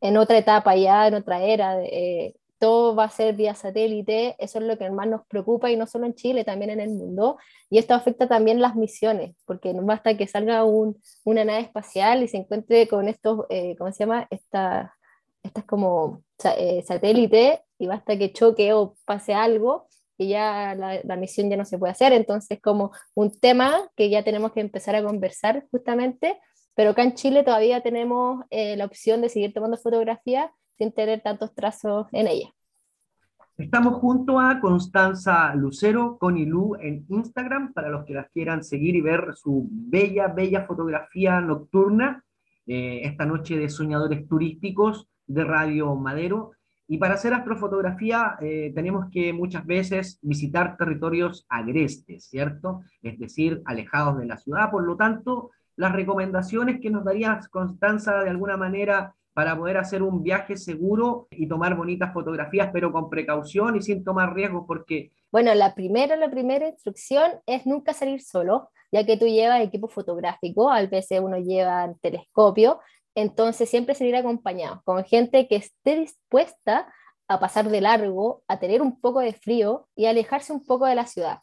en, 0.00 0.16
otra 0.16 0.38
etapa, 0.38 0.76
ya 0.76 1.06
en 1.08 1.14
otra 1.14 1.42
era, 1.42 1.82
eh, 1.82 2.34
todo 2.58 2.94
va 2.94 3.04
a 3.04 3.10
ser 3.10 3.34
vía 3.34 3.54
satélite, 3.54 4.36
eso 4.38 4.58
es 4.58 4.64
lo 4.64 4.78
que 4.78 4.90
más 4.90 5.08
nos 5.08 5.26
preocupa 5.26 5.70
y 5.70 5.76
no 5.76 5.86
solo 5.86 6.06
en 6.06 6.14
Chile, 6.14 6.44
también 6.44 6.70
en 6.70 6.80
el 6.80 6.90
mundo. 6.90 7.38
Y 7.70 7.78
esto 7.78 7.94
afecta 7.94 8.28
también 8.28 8.60
las 8.60 8.76
misiones, 8.76 9.36
porque 9.44 9.74
no 9.74 9.82
basta 9.82 10.16
que 10.16 10.26
salga 10.26 10.64
un, 10.64 11.00
una 11.24 11.44
nave 11.44 11.60
espacial 11.60 12.22
y 12.22 12.28
se 12.28 12.38
encuentre 12.38 12.88
con 12.88 13.08
estos, 13.08 13.46
eh, 13.50 13.76
¿cómo 13.76 13.92
se 13.92 14.00
llama? 14.00 14.26
Esta, 14.30 14.94
estas 15.42 15.64
como 15.64 16.22
eh, 16.56 16.82
satélite 16.86 17.62
y 17.78 17.86
basta 17.86 18.16
que 18.18 18.32
choque 18.32 18.72
o 18.72 18.96
pase 19.04 19.34
algo 19.34 19.88
y 20.16 20.28
ya 20.28 20.74
la, 20.74 21.00
la, 21.02 21.16
misión 21.16 21.50
ya 21.50 21.56
no 21.56 21.64
se 21.64 21.78
puede 21.78 21.92
hacer. 21.92 22.12
Entonces, 22.12 22.60
como 22.60 22.92
un 23.14 23.38
tema 23.38 23.90
que 23.96 24.10
ya 24.10 24.22
tenemos 24.22 24.52
que 24.52 24.60
empezar 24.60 24.94
a 24.94 25.02
conversar 25.02 25.66
justamente, 25.70 26.38
pero 26.74 26.90
acá 26.90 27.02
en 27.02 27.14
Chile 27.14 27.42
todavía 27.42 27.82
tenemos 27.82 28.44
eh, 28.50 28.76
la 28.76 28.84
opción 28.84 29.20
de 29.20 29.28
seguir 29.28 29.52
tomando 29.52 29.76
fotografías 29.76 30.50
sin 30.78 30.92
tener 30.92 31.20
tantos 31.20 31.54
trazos 31.54 32.06
en 32.12 32.26
ella. 32.28 32.48
Estamos 33.56 33.94
junto 34.00 34.40
a 34.40 34.58
Constanza 34.58 35.54
Lucero, 35.54 36.18
Conilú 36.18 36.74
en 36.80 37.06
Instagram, 37.08 37.72
para 37.72 37.88
los 37.88 38.04
que 38.04 38.14
las 38.14 38.28
quieran 38.30 38.64
seguir 38.64 38.96
y 38.96 39.00
ver 39.00 39.34
su 39.36 39.68
bella, 39.70 40.26
bella 40.26 40.66
fotografía 40.66 41.40
nocturna, 41.40 42.24
eh, 42.66 43.02
esta 43.04 43.24
noche 43.26 43.56
de 43.56 43.68
soñadores 43.68 44.26
turísticos 44.26 45.08
de 45.26 45.44
Radio 45.44 45.94
Madero. 45.94 46.50
Y 46.88 46.98
para 46.98 47.14
hacer 47.14 47.32
astrofotografía 47.32 48.36
eh, 48.40 48.72
tenemos 48.74 49.06
que 49.12 49.32
muchas 49.32 49.64
veces 49.64 50.18
visitar 50.20 50.76
territorios 50.76 51.46
agrestes, 51.48 52.24
¿cierto? 52.24 52.82
Es 53.02 53.20
decir, 53.20 53.62
alejados 53.66 54.18
de 54.18 54.26
la 54.26 54.36
ciudad. 54.36 54.70
Por 54.72 54.82
lo 54.82 54.96
tanto, 54.96 55.52
las 55.76 55.92
recomendaciones 55.92 56.80
que 56.80 56.90
nos 56.90 57.04
darías, 57.04 57.48
Constanza, 57.48 58.24
de 58.24 58.30
alguna 58.30 58.56
manera 58.56 59.14
para 59.34 59.58
poder 59.58 59.76
hacer 59.76 60.02
un 60.02 60.22
viaje 60.22 60.56
seguro 60.56 61.26
y 61.30 61.48
tomar 61.48 61.76
bonitas 61.76 62.12
fotografías, 62.12 62.70
pero 62.72 62.92
con 62.92 63.10
precaución 63.10 63.76
y 63.76 63.82
sin 63.82 64.04
tomar 64.04 64.32
riesgos, 64.32 64.64
porque... 64.66 65.10
Bueno, 65.32 65.52
la 65.54 65.74
primera, 65.74 66.16
la 66.16 66.30
primera 66.30 66.68
instrucción 66.68 67.32
es 67.44 67.66
nunca 67.66 67.92
salir 67.92 68.22
solo, 68.22 68.70
ya 68.92 69.04
que 69.04 69.16
tú 69.16 69.26
llevas 69.26 69.60
equipo 69.60 69.88
fotográfico, 69.88 70.70
a 70.70 70.80
veces 70.86 71.20
uno 71.20 71.36
lleva 71.38 71.92
telescopio, 72.00 72.78
entonces 73.16 73.68
siempre 73.68 73.96
salir 73.96 74.14
acompañado, 74.14 74.82
con 74.84 75.04
gente 75.04 75.48
que 75.48 75.56
esté 75.56 75.96
dispuesta 75.96 76.92
a 77.26 77.40
pasar 77.40 77.68
de 77.68 77.80
largo, 77.80 78.44
a 78.46 78.60
tener 78.60 78.82
un 78.82 79.00
poco 79.00 79.18
de 79.18 79.32
frío 79.32 79.88
y 79.96 80.06
alejarse 80.06 80.52
un 80.52 80.64
poco 80.64 80.86
de 80.86 80.94
la 80.94 81.06
ciudad. 81.06 81.38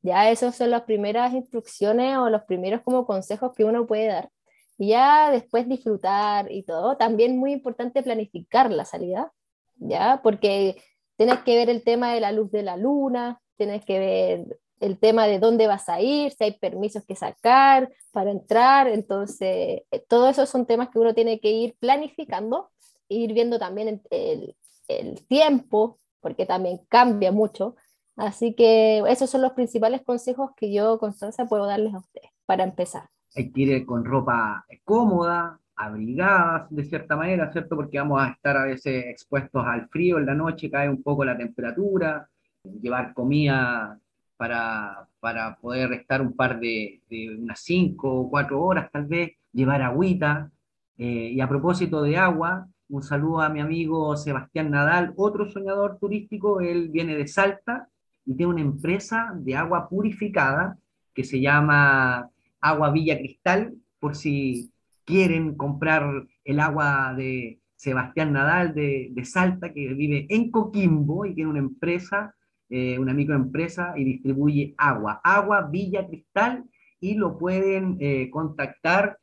Ya 0.00 0.30
esas 0.30 0.56
son 0.56 0.70
las 0.70 0.82
primeras 0.82 1.34
instrucciones 1.34 2.16
o 2.16 2.30
los 2.30 2.42
primeros 2.42 2.80
como 2.82 3.06
consejos 3.06 3.52
que 3.54 3.64
uno 3.64 3.86
puede 3.86 4.06
dar 4.06 4.30
y 4.78 4.88
ya 4.88 5.30
después 5.30 5.68
disfrutar 5.68 6.50
y 6.50 6.62
todo. 6.64 6.96
También 6.96 7.38
muy 7.38 7.52
importante 7.52 8.02
planificar 8.02 8.70
la 8.72 8.84
salida, 8.84 9.32
¿ya? 9.76 10.20
Porque 10.22 10.82
tienes 11.16 11.40
que 11.40 11.56
ver 11.56 11.70
el 11.70 11.84
tema 11.84 12.12
de 12.12 12.20
la 12.20 12.32
luz 12.32 12.50
de 12.50 12.62
la 12.62 12.76
luna, 12.76 13.40
tienes 13.56 13.84
que 13.84 13.98
ver 13.98 14.58
el 14.80 14.98
tema 14.98 15.26
de 15.26 15.38
dónde 15.38 15.66
vas 15.66 15.88
a 15.88 16.00
ir, 16.00 16.32
si 16.32 16.44
hay 16.44 16.58
permisos 16.58 17.04
que 17.04 17.14
sacar 17.16 17.90
para 18.12 18.30
entrar, 18.30 18.88
entonces, 18.88 19.82
eh, 19.90 20.04
todo 20.08 20.28
eso 20.28 20.44
son 20.46 20.66
temas 20.66 20.90
que 20.90 20.98
uno 20.98 21.14
tiene 21.14 21.40
que 21.40 21.50
ir 21.50 21.76
planificando, 21.78 22.70
ir 23.08 23.32
viendo 23.32 23.58
también 23.58 24.02
el, 24.10 24.56
el 24.88 25.26
tiempo, 25.26 26.00
porque 26.20 26.46
también 26.46 26.80
cambia 26.88 27.32
mucho. 27.32 27.76
Así 28.16 28.54
que 28.54 29.02
esos 29.08 29.30
son 29.30 29.42
los 29.42 29.52
principales 29.52 30.02
consejos 30.02 30.50
que 30.56 30.72
yo, 30.72 30.98
Constanza, 30.98 31.46
puedo 31.46 31.66
darles 31.66 31.94
a 31.94 31.98
ustedes 31.98 32.30
para 32.46 32.64
empezar 32.64 33.08
hay 33.34 33.50
que 33.50 33.60
ir 33.62 33.86
con 33.86 34.04
ropa 34.04 34.64
cómoda, 34.84 35.58
abrigada 35.76 36.66
de 36.70 36.84
cierta 36.84 37.16
manera, 37.16 37.50
¿cierto? 37.52 37.76
Porque 37.76 37.98
vamos 37.98 38.22
a 38.22 38.30
estar 38.30 38.56
a 38.56 38.64
veces 38.64 39.06
expuestos 39.06 39.64
al 39.66 39.88
frío 39.88 40.18
en 40.18 40.26
la 40.26 40.34
noche, 40.34 40.70
cae 40.70 40.88
un 40.88 41.02
poco 41.02 41.24
la 41.24 41.36
temperatura, 41.36 42.28
llevar 42.80 43.12
comida 43.12 43.98
para, 44.36 45.08
para 45.20 45.56
poder 45.56 45.92
estar 45.92 46.22
un 46.22 46.34
par 46.34 46.60
de, 46.60 47.00
unas 47.38 47.60
cinco 47.60 48.12
o 48.12 48.30
cuatro 48.30 48.62
horas 48.62 48.90
tal 48.92 49.06
vez, 49.06 49.32
llevar 49.52 49.82
agüita. 49.82 50.50
Eh, 50.96 51.32
y 51.32 51.40
a 51.40 51.48
propósito 51.48 52.02
de 52.02 52.16
agua, 52.16 52.68
un 52.88 53.02
saludo 53.02 53.40
a 53.40 53.48
mi 53.48 53.60
amigo 53.60 54.16
Sebastián 54.16 54.70
Nadal, 54.70 55.12
otro 55.16 55.50
soñador 55.50 55.98
turístico, 55.98 56.60
él 56.60 56.88
viene 56.90 57.16
de 57.16 57.26
Salta 57.26 57.88
y 58.24 58.34
tiene 58.34 58.52
una 58.52 58.62
empresa 58.62 59.32
de 59.34 59.56
agua 59.56 59.88
purificada 59.88 60.78
que 61.12 61.24
se 61.24 61.40
llama 61.40 62.30
Agua 62.64 62.90
Villa 62.90 63.18
Cristal, 63.18 63.74
por 64.00 64.16
si 64.16 64.72
quieren 65.04 65.54
comprar 65.54 66.26
el 66.44 66.60
agua 66.60 67.14
de, 67.16 67.60
Sebastián 67.84 68.32
Nadal 68.32 68.74
de, 68.74 69.24
Salta, 69.24 69.72
que 69.74 69.92
vive 69.92 70.26
en 70.30 70.50
Coquimbo 70.50 71.26
y 71.26 71.34
tiene 71.34 71.50
una 71.50 71.58
empresa, 71.58 72.34
eh, 72.70 72.98
una 72.98 73.12
microempresa 73.12 73.92
y 73.98 74.04
distribuye 74.04 74.74
agua. 74.78 75.20
Agua 75.22 75.68
Villa 75.70 76.06
Cristal 76.06 76.64
y 76.98 77.12
lo 77.14 77.36
pueden 77.36 77.98
eh, 78.00 78.30
contactar 78.30 79.18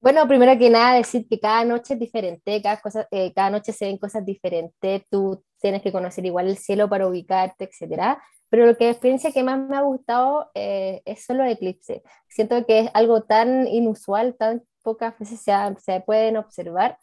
Bueno, 0.00 0.28
primero 0.28 0.56
que 0.56 0.70
nada 0.70 0.94
decir 0.94 1.26
que 1.28 1.40
cada 1.40 1.64
noche 1.64 1.94
es 1.94 2.00
diferente, 2.00 2.62
cada, 2.62 2.80
cosa, 2.80 3.08
eh, 3.10 3.32
cada 3.34 3.50
noche 3.50 3.72
se 3.72 3.86
ven 3.86 3.98
cosas 3.98 4.24
diferentes, 4.24 5.02
tú 5.10 5.42
tienes 5.60 5.82
que 5.82 5.90
conocer 5.90 6.24
igual 6.24 6.46
el 6.46 6.56
cielo 6.56 6.88
para 6.88 7.08
ubicarte, 7.08 7.64
etcétera. 7.64 8.22
Pero 8.48 8.66
lo 8.66 8.76
que 8.76 8.84
la 8.84 8.90
experiencia 8.92 9.32
que 9.32 9.42
más 9.42 9.58
me 9.58 9.76
ha 9.76 9.82
gustado 9.82 10.52
eh, 10.54 11.02
es 11.04 11.24
solo 11.24 11.44
eclipse. 11.44 12.02
Siento 12.28 12.64
que 12.66 12.80
es 12.80 12.90
algo 12.94 13.22
tan 13.22 13.66
inusual, 13.66 14.36
tan 14.38 14.62
pocas 14.82 15.18
veces 15.18 15.40
se, 15.40 16.00
pueden 16.00 16.36
observar, 16.36 16.98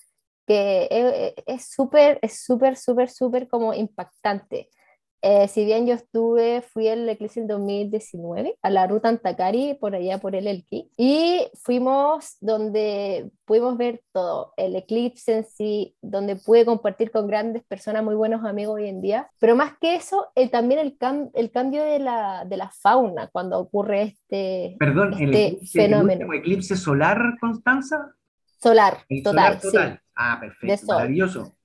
que 0.45 1.33
es 1.45 1.69
súper, 1.71 2.19
es 2.21 2.43
súper, 2.43 2.75
súper, 2.77 3.09
súper 3.09 3.47
como 3.47 3.73
impactante. 3.73 4.69
Eh, 5.21 5.47
si 5.47 5.65
bien 5.65 5.85
yo 5.85 5.93
estuve, 5.93 6.61
fui 6.61 6.87
al 6.87 7.07
eclipse 7.09 7.39
en 7.39 7.47
2019 7.47 8.57
a 8.61 8.69
la 8.69 8.87
ruta 8.87 9.09
Antacari, 9.09 9.75
por 9.79 9.95
allá 9.95 10.17
por 10.19 10.35
el 10.35 10.47
Elqui, 10.47 10.89
y 10.97 11.47
fuimos 11.61 12.37
donde 12.39 13.29
pudimos 13.45 13.77
ver 13.77 14.01
todo, 14.13 14.53
el 14.55 14.75
eclipse 14.75 15.37
en 15.37 15.43
sí, 15.43 15.95
donde 16.01 16.35
pude 16.37 16.65
compartir 16.65 17.11
con 17.11 17.27
grandes 17.27 17.63
personas, 17.63 18.03
muy 18.03 18.15
buenos 18.15 18.45
amigos 18.45 18.75
hoy 18.75 18.87
en 18.87 19.01
día, 19.01 19.29
pero 19.39 19.55
más 19.55 19.73
que 19.79 19.95
eso, 19.95 20.27
el, 20.35 20.49
también 20.49 20.79
el, 20.79 20.97
el 21.33 21.51
cambio 21.51 21.83
de 21.83 21.99
la, 21.99 22.45
de 22.45 22.57
la, 22.57 22.69
fauna 22.69 23.27
cuando 23.27 23.59
ocurre 23.59 24.03
este, 24.03 24.75
Perdón, 24.79 25.13
este 25.13 25.23
el 25.23 25.35
eclipse, 25.35 25.81
fenómeno. 25.81 26.31
¿El 26.31 26.39
eclipse 26.39 26.77
solar, 26.77 27.17
Constanza? 27.41 28.15
Solar, 28.61 28.99
total, 29.23 29.59
total. 29.59 29.93
Sí. 29.93 29.99
Ah, 30.15 30.37
perfecto, 30.39 30.85
maravilloso. 30.87 31.58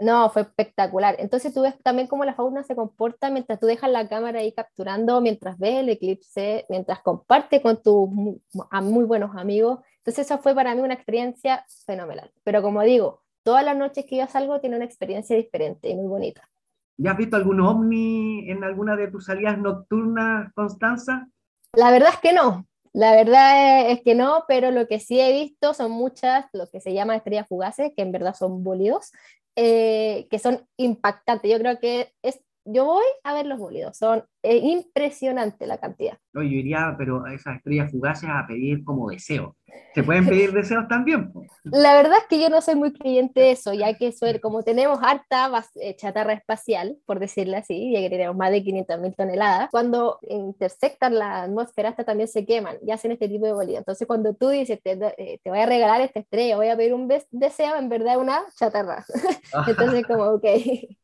No, 0.00 0.30
fue 0.30 0.42
espectacular. 0.42 1.16
Entonces 1.18 1.52
tú 1.52 1.62
ves 1.62 1.74
también 1.82 2.06
cómo 2.06 2.24
la 2.24 2.34
fauna 2.34 2.62
se 2.62 2.76
comporta 2.76 3.30
mientras 3.30 3.58
tú 3.58 3.66
dejas 3.66 3.90
la 3.90 4.08
cámara 4.08 4.40
ahí 4.40 4.52
capturando, 4.52 5.20
mientras 5.20 5.58
ves 5.58 5.80
el 5.80 5.88
eclipse, 5.88 6.66
mientras 6.68 7.00
comparte 7.00 7.60
con 7.60 7.82
tus 7.82 8.08
muy, 8.08 8.40
muy 8.82 9.04
buenos 9.04 9.36
amigos. 9.36 9.80
Entonces 9.98 10.26
eso 10.26 10.38
fue 10.38 10.54
para 10.54 10.74
mí 10.74 10.82
una 10.82 10.94
experiencia 10.94 11.64
fenomenal. 11.84 12.30
Pero 12.44 12.62
como 12.62 12.82
digo, 12.82 13.22
todas 13.42 13.64
las 13.64 13.76
noches 13.76 14.06
que 14.08 14.18
yo 14.18 14.26
salgo 14.28 14.60
tiene 14.60 14.76
una 14.76 14.84
experiencia 14.84 15.36
diferente 15.36 15.88
y 15.88 15.96
muy 15.96 16.06
bonita. 16.06 16.48
¿Ya 16.96 17.12
has 17.12 17.16
visto 17.16 17.36
algún 17.36 17.60
ovni 17.60 18.48
en 18.50 18.62
alguna 18.62 18.96
de 18.96 19.08
tus 19.08 19.26
salidas 19.26 19.58
nocturnas, 19.58 20.52
Constanza? 20.54 21.28
La 21.72 21.90
verdad 21.90 22.10
es 22.12 22.20
que 22.20 22.32
no. 22.32 22.66
La 22.92 23.12
verdad 23.12 23.90
es 23.90 24.02
que 24.02 24.14
no, 24.14 24.44
pero 24.48 24.70
lo 24.70 24.88
que 24.88 24.98
sí 24.98 25.20
he 25.20 25.32
visto 25.32 25.74
son 25.74 25.92
muchas, 25.92 26.46
lo 26.52 26.66
que 26.68 26.80
se 26.80 26.94
llama 26.94 27.14
estrellas 27.14 27.46
fugaces, 27.46 27.92
que 27.94 28.02
en 28.02 28.12
verdad 28.12 28.34
son 28.34 28.64
bólidos, 28.64 29.12
eh, 29.60 30.28
que 30.30 30.38
son 30.38 30.60
impactantes. 30.76 31.50
Yo 31.50 31.58
creo 31.58 31.80
que 31.80 32.12
es, 32.22 32.40
yo 32.64 32.84
voy 32.84 33.04
a 33.24 33.34
ver 33.34 33.46
los 33.46 33.58
bólidos, 33.58 33.98
son 33.98 34.22
eh, 34.44 34.58
impresionante 34.58 35.66
la 35.66 35.78
cantidad. 35.78 36.16
No, 36.32 36.44
yo 36.44 36.50
iría, 36.50 36.94
pero 36.96 37.24
a 37.24 37.34
esas 37.34 37.56
estrellas 37.56 37.90
fugaces 37.90 38.30
a 38.32 38.46
pedir 38.46 38.84
como 38.84 39.10
deseo. 39.10 39.56
¿Se 39.94 40.02
pueden 40.02 40.26
pedir 40.26 40.52
deseos 40.52 40.86
también? 40.88 41.32
La 41.64 41.94
verdad 41.94 42.18
es 42.18 42.26
que 42.28 42.40
yo 42.40 42.48
no 42.48 42.60
soy 42.60 42.76
muy 42.76 42.92
creyente 42.92 43.40
de 43.40 43.50
eso, 43.52 43.72
ya 43.72 43.94
que 43.94 44.12
como 44.40 44.62
tenemos 44.62 45.00
harta 45.02 45.50
eh, 45.76 45.96
chatarra 45.96 46.34
espacial, 46.34 46.96
por 47.06 47.18
decirlo 47.18 47.56
así, 47.56 47.92
ya 47.92 48.00
que 48.00 48.10
tenemos 48.10 48.36
más 48.36 48.50
de 48.50 48.62
500.000 48.62 49.16
toneladas, 49.16 49.70
cuando 49.70 50.18
intersectan 50.28 51.18
la 51.18 51.42
atmósfera 51.42 51.90
hasta 51.90 52.04
también 52.04 52.28
se 52.28 52.46
queman 52.46 52.76
y 52.86 52.90
hacen 52.90 53.12
este 53.12 53.28
tipo 53.28 53.46
de 53.46 53.52
bolido. 53.52 53.78
Entonces 53.78 54.06
cuando 54.06 54.34
tú 54.34 54.48
dices, 54.48 54.80
te, 54.82 54.92
eh, 54.92 55.40
te 55.42 55.50
voy 55.50 55.58
a 55.58 55.66
regalar 55.66 56.00
esta 56.00 56.20
estrella, 56.20 56.56
voy 56.56 56.68
a 56.68 56.76
pedir 56.76 56.94
un 56.94 57.08
deseo, 57.30 57.76
en 57.76 57.88
verdad 57.88 58.18
una 58.18 58.42
chatarra. 58.56 59.04
Entonces 59.66 60.06
como, 60.06 60.24
ok. 60.24 60.44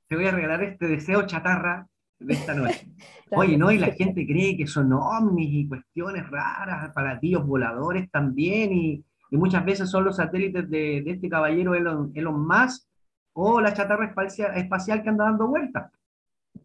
Te 0.09 0.17
voy 0.17 0.27
a 0.27 0.31
regalar 0.31 0.63
este 0.63 0.87
deseo 0.87 1.27
chatarra 1.27 1.89
de 2.27 2.35
esta 2.35 2.55
noche. 2.55 2.87
Oye, 3.31 3.57
¿no? 3.57 3.71
Y 3.71 3.79
la 3.79 3.93
gente 3.93 4.27
cree 4.27 4.57
que 4.57 4.67
son 4.67 4.93
ovnis 4.93 5.49
y 5.51 5.69
cuestiones 5.69 6.29
raras, 6.31 6.93
para 6.95 7.19
tíos 7.19 7.47
voladores 7.47 8.11
también, 8.11 8.73
y, 8.73 9.05
muchas 9.31 9.65
veces 9.65 9.91
son 9.91 10.05
los 10.05 10.17
satélites 10.17 10.71
de, 10.71 10.99
este 10.99 11.29
caballero 11.29 11.75
Elon, 11.75 12.13
Elon 12.15 12.47
Musk 12.47 12.87
o 13.33 13.61
la 13.61 13.75
chatarra 13.75 14.07
espacial, 14.07 14.57
espacial 14.57 15.03
que 15.03 15.09
anda 15.09 15.25
dando 15.25 15.49
vueltas. 15.49 15.91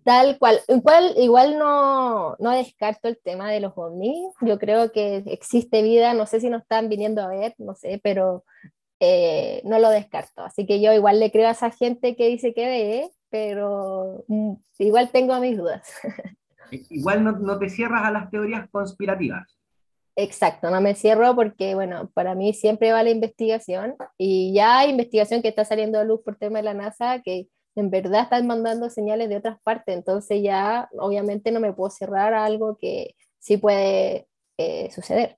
Tal 0.04 0.38
cual. 0.38 0.60
Igual, 0.68 1.14
igual 1.18 1.58
no, 1.58 2.36
no, 2.38 2.52
descarto 2.52 3.08
el 3.08 3.20
tema 3.24 3.50
de 3.50 3.60
los 3.60 3.74
ovnis. 3.76 4.34
Yo 4.42 4.60
creo 4.60 4.92
que 4.92 5.24
existe 5.26 5.82
vida, 5.82 6.14
no 6.14 6.28
sé 6.28 6.40
si 6.40 6.50
nos 6.50 6.62
están 6.62 6.90
viniendo 6.90 7.24
a 7.24 7.28
ver, 7.28 7.56
no 7.58 7.74
sé, 7.74 8.00
pero 8.04 8.44
eh, 9.00 9.62
no 9.66 9.80
lo 9.80 9.90
descarto. 9.90 10.44
Así 10.44 10.66
que 10.66 10.82
yo 10.82 10.94
igual 10.94 11.20
le 11.20 11.32
creo 11.32 11.48
a 11.48 11.52
esa 11.52 11.72
gente 11.72 12.16
que 12.16 12.28
dice 12.28 12.54
que 12.54 12.66
ve, 12.66 13.10
pero 13.30 14.24
mm, 14.28 14.54
igual 14.80 15.10
tengo 15.12 15.40
mis 15.40 15.58
dudas. 15.58 15.92
Igual 16.72 17.24
no, 17.24 17.58
te 17.58 17.68
cierras 17.68 18.06
a 18.06 18.12
las 18.12 18.30
teorías 18.30 18.70
conspirativas. 18.70 19.58
Exacto, 20.16 20.70
no 20.70 20.82
me 20.82 20.96
cierro 20.96 21.34
porque, 21.36 21.74
bueno, 21.76 22.12
para 22.14 22.36
mí 22.36 22.54
siempre 22.54 22.92
va 22.92 23.02
la 23.02 23.10
investigación 23.10 23.96
y 24.18 24.54
ya 24.54 24.80
hay 24.80 24.92
investigación 24.92 25.42
que 25.42 25.48
está 25.48 25.66
saliendo 25.66 25.98
a 25.98 26.04
luz 26.04 26.22
por 26.24 26.36
tema 26.36 26.60
de 26.60 26.64
la 26.64 26.74
NASA 26.74 27.22
que 27.24 27.48
en 27.76 27.90
verdad 27.90 28.24
están 28.24 28.46
mandando 28.46 28.90
señales 28.90 29.30
de 29.30 29.38
otras 29.38 29.60
partes, 29.62 29.96
entonces 29.96 30.44
ya 30.44 30.90
obviamente 31.00 31.52
no 31.52 31.62
me 31.62 31.74
puedo 31.74 31.90
cerrar 31.90 32.34
a 32.34 32.44
algo 32.44 32.78
que 32.78 33.16
sí 33.40 33.58
puede 33.58 34.28
eh, 34.58 34.92
suceder. 34.92 35.38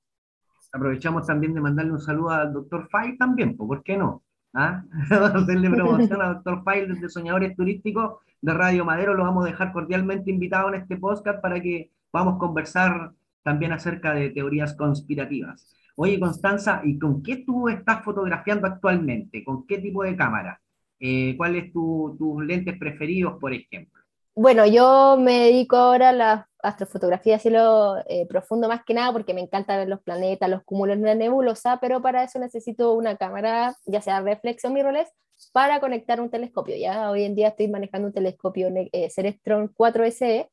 Aprovechamos 0.74 1.28
también 1.28 1.54
de 1.54 1.62
mandarle 1.62 1.92
un 1.92 2.02
saludo 2.02 2.32
al 2.32 2.52
doctor 2.52 2.90
Fay 2.90 3.18
también, 3.18 3.56
¿por 3.56 3.84
qué 3.84 3.98
no? 3.98 4.24
¿Ah? 4.54 4.84
Hacerle 5.10 5.70
promoción 5.70 6.22
al 6.22 6.36
doctor 6.36 6.64
Fay 6.64 6.88
desde 6.88 7.10
Soñadores 7.10 7.56
Turísticos 7.56 8.20
de 8.42 8.54
Radio 8.54 8.84
Madero. 8.84 9.14
Lo 9.14 9.24
vamos 9.24 9.46
a 9.46 9.50
dejar 9.50 9.72
cordialmente 9.72 10.32
invitado 10.32 10.70
en 10.70 10.82
este 10.82 10.98
podcast 10.98 11.42
para 11.42 11.62
que 11.62 11.90
podamos 12.10 12.38
conversar 12.38 13.12
también 13.44 13.72
acerca 13.72 14.14
de 14.14 14.30
teorías 14.30 14.76
conspirativas. 14.76 15.74
Oye, 15.96 16.20
Constanza, 16.20 16.82
¿y 16.84 16.98
con 16.98 17.22
qué 17.24 17.38
tú 17.38 17.70
estás 17.70 18.04
fotografiando 18.04 18.68
actualmente? 18.68 19.44
¿Con 19.44 19.66
qué 19.66 19.78
tipo 19.78 20.04
de 20.04 20.16
cámara? 20.16 20.60
Eh, 21.00 21.36
¿Cuáles 21.38 21.72
tu, 21.72 22.16
tus 22.18 22.44
lentes 22.46 22.78
preferidos, 22.78 23.40
por 23.40 23.54
ejemplo? 23.54 24.02
Bueno, 24.36 24.66
yo 24.66 25.18
me 25.20 25.40
dedico 25.46 25.76
ahora 25.76 26.10
a 26.10 26.14
la 26.14 26.50
astrofotografía 26.64 27.34
de 27.34 27.40
cielo 27.40 27.98
eh, 28.08 28.26
profundo 28.28 28.68
más 28.68 28.84
que 28.84 28.94
nada 28.94 29.12
porque 29.12 29.34
me 29.34 29.42
encanta 29.42 29.78
ver 29.78 29.88
los 29.88 30.02
planetas, 30.02 30.50
los 30.50 30.64
cúmulos 30.64 30.98
la 30.98 31.16
nebulosa, 31.16 31.80
pero 31.80 32.02
para 32.02 32.24
eso 32.24 32.40
necesito 32.40 32.94
una 32.94 33.18
cámara, 33.18 33.76
ya 33.86 34.02
sea 34.02 34.22
reflex 34.22 34.66
o 34.66 34.70
mirrorless, 34.70 35.10
para 35.52 35.80
conectar 35.80 36.22
un 36.22 36.30
telescopio. 36.30 36.76
Ya 36.76 37.10
hoy 37.10 37.24
en 37.24 37.36
día 37.36 37.50
estoy 37.50 37.68
manejando 37.68 38.08
un 38.08 38.14
telescopio 38.14 38.70
eh, 38.74 39.10
Celestron 39.10 39.74
4SE 39.74 40.50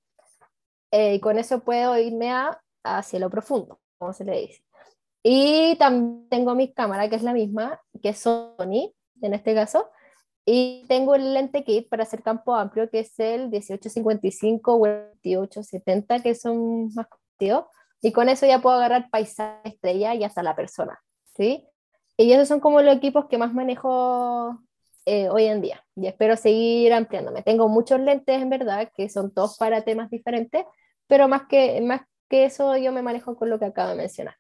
eh, 0.91 1.15
y 1.15 1.21
con 1.21 1.39
eso 1.39 1.61
puedo 1.61 1.97
irme 1.99 2.31
a, 2.33 2.61
cielo 3.03 3.29
profundo, 3.29 3.79
como 3.99 4.15
se 4.15 4.25
le 4.25 4.41
dice. 4.41 4.63
Y 5.23 5.77
también 5.77 6.27
tengo 6.31 6.55
mi 6.55 6.73
cámara, 6.73 7.11
que 7.11 7.17
es 7.17 7.23
la 7.23 7.35
misma, 7.35 7.83
que 8.03 8.15
Sony, 8.15 8.95
en 9.21 9.35
este 9.35 9.55
caso, 9.55 9.91
y 10.51 10.87
tengo 10.89 11.15
el 11.15 11.35
lente 11.35 11.63
kit 11.63 11.91
para 11.91 12.05
hacer 12.05 12.23
campo 12.23 12.55
amplio, 12.55 12.89
que 12.89 13.01
es 13.01 13.21
el 13.21 13.51
1855 13.51 14.75
o 14.75 14.87
1870, 15.23 16.23
que 16.23 16.35
son 16.35 16.89
más 16.95 17.07
conocidos. 17.07 17.67
Y 18.01 18.13
con 18.13 18.31
eso 18.31 18.47
ya 18.47 18.63
puedo 18.63 18.77
agarrar 18.77 19.11
paisaje, 19.11 19.69
estrella 19.69 20.15
y 20.15 20.25
hasta 20.25 20.43
la 20.43 20.57
persona. 20.57 20.99
¿sí? 21.37 21.67
Y 22.17 22.33
esos 22.33 22.49
son 22.49 22.61
como 22.61 22.81
los 22.81 22.97
equipos 22.97 23.27
que 23.27 23.37
más 23.37 23.53
manejo 23.53 24.59
eh, 25.05 25.29
hoy 25.29 25.45
en 25.45 25.61
día. 25.61 25.85
Y 25.95 26.07
espero 26.07 26.35
seguir 26.35 26.95
ampliándome. 26.95 27.43
Tengo 27.43 27.69
muchos 27.69 28.01
lentes, 28.01 28.41
en 28.41 28.49
verdad, 28.49 28.91
que 28.97 29.11
son 29.11 29.35
todos 29.35 29.59
para 29.59 29.83
temas 29.83 30.09
diferentes, 30.09 30.65
pero 31.07 31.29
más 31.29 31.43
que, 31.47 31.79
más 31.83 32.01
que 32.31 32.47
eso 32.47 32.75
yo 32.79 32.91
me 32.91 33.03
manejo 33.03 33.37
con 33.37 33.51
lo 33.51 33.59
que 33.59 33.67
acabo 33.67 33.91
de 33.91 33.97
mencionar. 33.97 34.37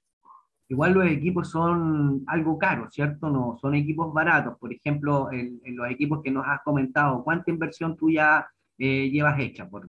Igual 0.70 0.92
los 0.92 1.07
equipos 1.07 1.50
son 1.50 2.24
algo 2.26 2.59
caros, 2.59 2.92
¿cierto? 2.92 3.31
No 3.31 3.57
son 3.61 3.74
equipos 3.74 4.12
baratos. 4.12 4.59
Por 4.59 4.72
ejemplo, 4.72 5.33
en, 5.33 5.61
los 5.74 5.90
equipos 5.90 6.20
que 6.22 6.31
nos 6.31 6.46
has 6.46 6.61
comentado, 6.62 7.24
¿cuánta 7.24 7.50
inversión 7.50 7.96
tú 7.96 8.11
ya 8.11 8.46
eh, 8.76 9.09
llevas 9.11 9.40
hecha? 9.40 9.66
Por... 9.68 9.88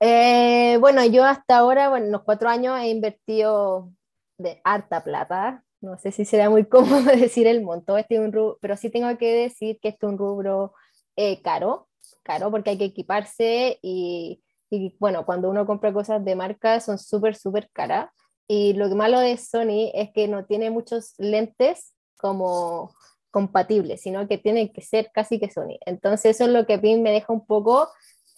Eh, 0.00 0.78
bueno, 0.80 1.04
yo 1.04 1.24
hasta 1.24 1.58
ahora, 1.58 1.90
bueno, 1.90 2.06
en 2.06 2.12
los 2.12 2.22
cuatro 2.22 2.48
años 2.48 2.78
he 2.80 2.88
invertido 2.88 3.90
de 4.38 4.60
harta 4.64 5.04
plata. 5.04 5.62
No 5.82 5.98
sé 5.98 6.12
si 6.12 6.24
será 6.24 6.48
muy 6.48 6.64
cómodo 6.68 7.02
decir 7.02 7.46
el 7.46 7.62
monto, 7.62 7.98
este 7.98 8.18
un 8.18 8.32
rubro, 8.32 8.58
pero 8.62 8.76
sí 8.76 8.88
tengo 8.88 9.16
que 9.18 9.34
decir 9.34 9.78
que 9.80 9.88
este 9.88 10.06
es 10.06 10.12
un 10.12 10.18
rubro 10.18 10.72
eh, 11.16 11.42
caro, 11.42 11.88
caro 12.22 12.50
porque 12.50 12.70
hay 12.70 12.78
que 12.78 12.84
equiparse 12.86 13.78
y, 13.82 14.42
y, 14.70 14.96
bueno, 14.98 15.26
cuando 15.26 15.50
uno 15.50 15.66
compra 15.66 15.92
cosas 15.92 16.24
de 16.24 16.36
marca 16.36 16.80
son 16.80 16.98
súper, 16.98 17.36
súper 17.36 17.68
caras. 17.70 18.10
Y 18.52 18.72
lo 18.72 18.88
malo 18.96 19.20
de 19.20 19.36
Sony 19.36 19.92
es 19.94 20.10
que 20.12 20.26
no 20.26 20.44
tiene 20.44 20.72
muchos 20.72 21.14
lentes 21.18 21.94
como 22.16 22.92
compatibles, 23.30 24.00
sino 24.00 24.26
que 24.26 24.38
tiene 24.38 24.72
que 24.72 24.80
ser 24.82 25.12
casi 25.14 25.38
que 25.38 25.48
Sony. 25.48 25.78
Entonces 25.86 26.34
eso 26.34 26.46
es 26.46 26.50
lo 26.50 26.66
que 26.66 26.74
a 26.74 26.78
mí 26.78 26.98
me 26.98 27.12
deja 27.12 27.32
un 27.32 27.46
poco 27.46 27.88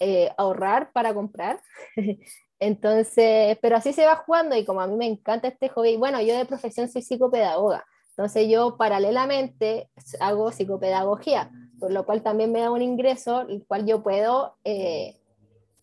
eh, 0.01 0.31
ahorrar 0.37 0.92
para 0.92 1.14
comprar. 1.14 1.62
Entonces, 2.59 3.57
pero 3.62 3.77
así 3.77 3.94
se 3.94 4.05
va 4.05 4.16
jugando 4.16 4.55
y 4.55 4.66
como 4.66 4.83
a 4.83 4.87
mí 4.87 4.96
me 4.96 5.07
encanta 5.07 5.48
este 5.48 5.70
hobby, 5.70 5.96
bueno, 5.96 6.20
yo 6.20 6.37
de 6.37 6.44
profesión 6.44 6.90
soy 6.90 7.01
psicopedagoga, 7.01 7.87
entonces 8.11 8.46
yo 8.48 8.77
paralelamente 8.77 9.90
hago 10.20 10.53
psicopedagogía, 10.53 11.51
por 11.81 11.90
lo 11.90 12.05
cual 12.05 12.22
también 12.22 12.53
me 12.53 12.61
da 12.61 12.70
un 12.70 12.83
ingreso, 12.83 13.48
el 13.48 13.64
cual 13.66 13.87
yo 13.87 14.03
puedo 14.03 14.59
eh, 14.62 15.16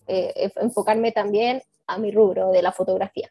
eh, 0.08 0.52
enfocarme 0.58 1.12
también 1.12 1.64
a 1.88 1.98
mi 1.98 2.12
rubro 2.12 2.52
de 2.52 2.62
la 2.62 2.72
fotografía. 2.72 3.30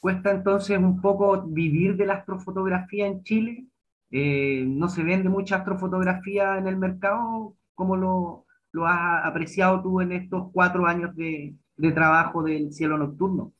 Cuesta 0.00 0.30
entonces 0.30 0.78
un 0.78 1.00
poco 1.00 1.42
vivir 1.42 1.96
de 1.96 2.06
la 2.06 2.14
astrofotografía 2.14 3.06
en 3.06 3.22
Chile. 3.24 3.66
Eh, 4.10 4.64
no 4.66 4.88
se 4.88 5.02
vende 5.02 5.28
mucha 5.28 5.56
astrofotografía 5.56 6.56
en 6.56 6.68
el 6.68 6.76
mercado. 6.76 7.56
¿Cómo 7.74 7.96
lo, 7.96 8.46
lo 8.72 8.86
has 8.86 9.24
apreciado 9.24 9.82
tú 9.82 10.00
en 10.00 10.12
estos 10.12 10.50
cuatro 10.52 10.86
años 10.86 11.14
de, 11.16 11.54
de, 11.76 11.92
trabajo 11.92 12.42
del 12.42 12.72
cielo 12.72 12.96
nocturno? 12.96 13.52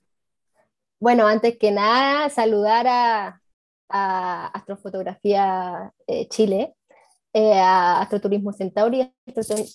Bueno, 1.00 1.26
antes 1.26 1.58
que 1.58 1.70
nada, 1.70 2.28
saludar 2.30 2.86
a, 2.88 3.40
Astrofotografía 3.90 5.94
eh, 6.06 6.28
Chile, 6.28 6.74
eh, 7.32 7.54
a 7.54 8.02
Astroturismo 8.02 8.52
Centauri, 8.52 9.10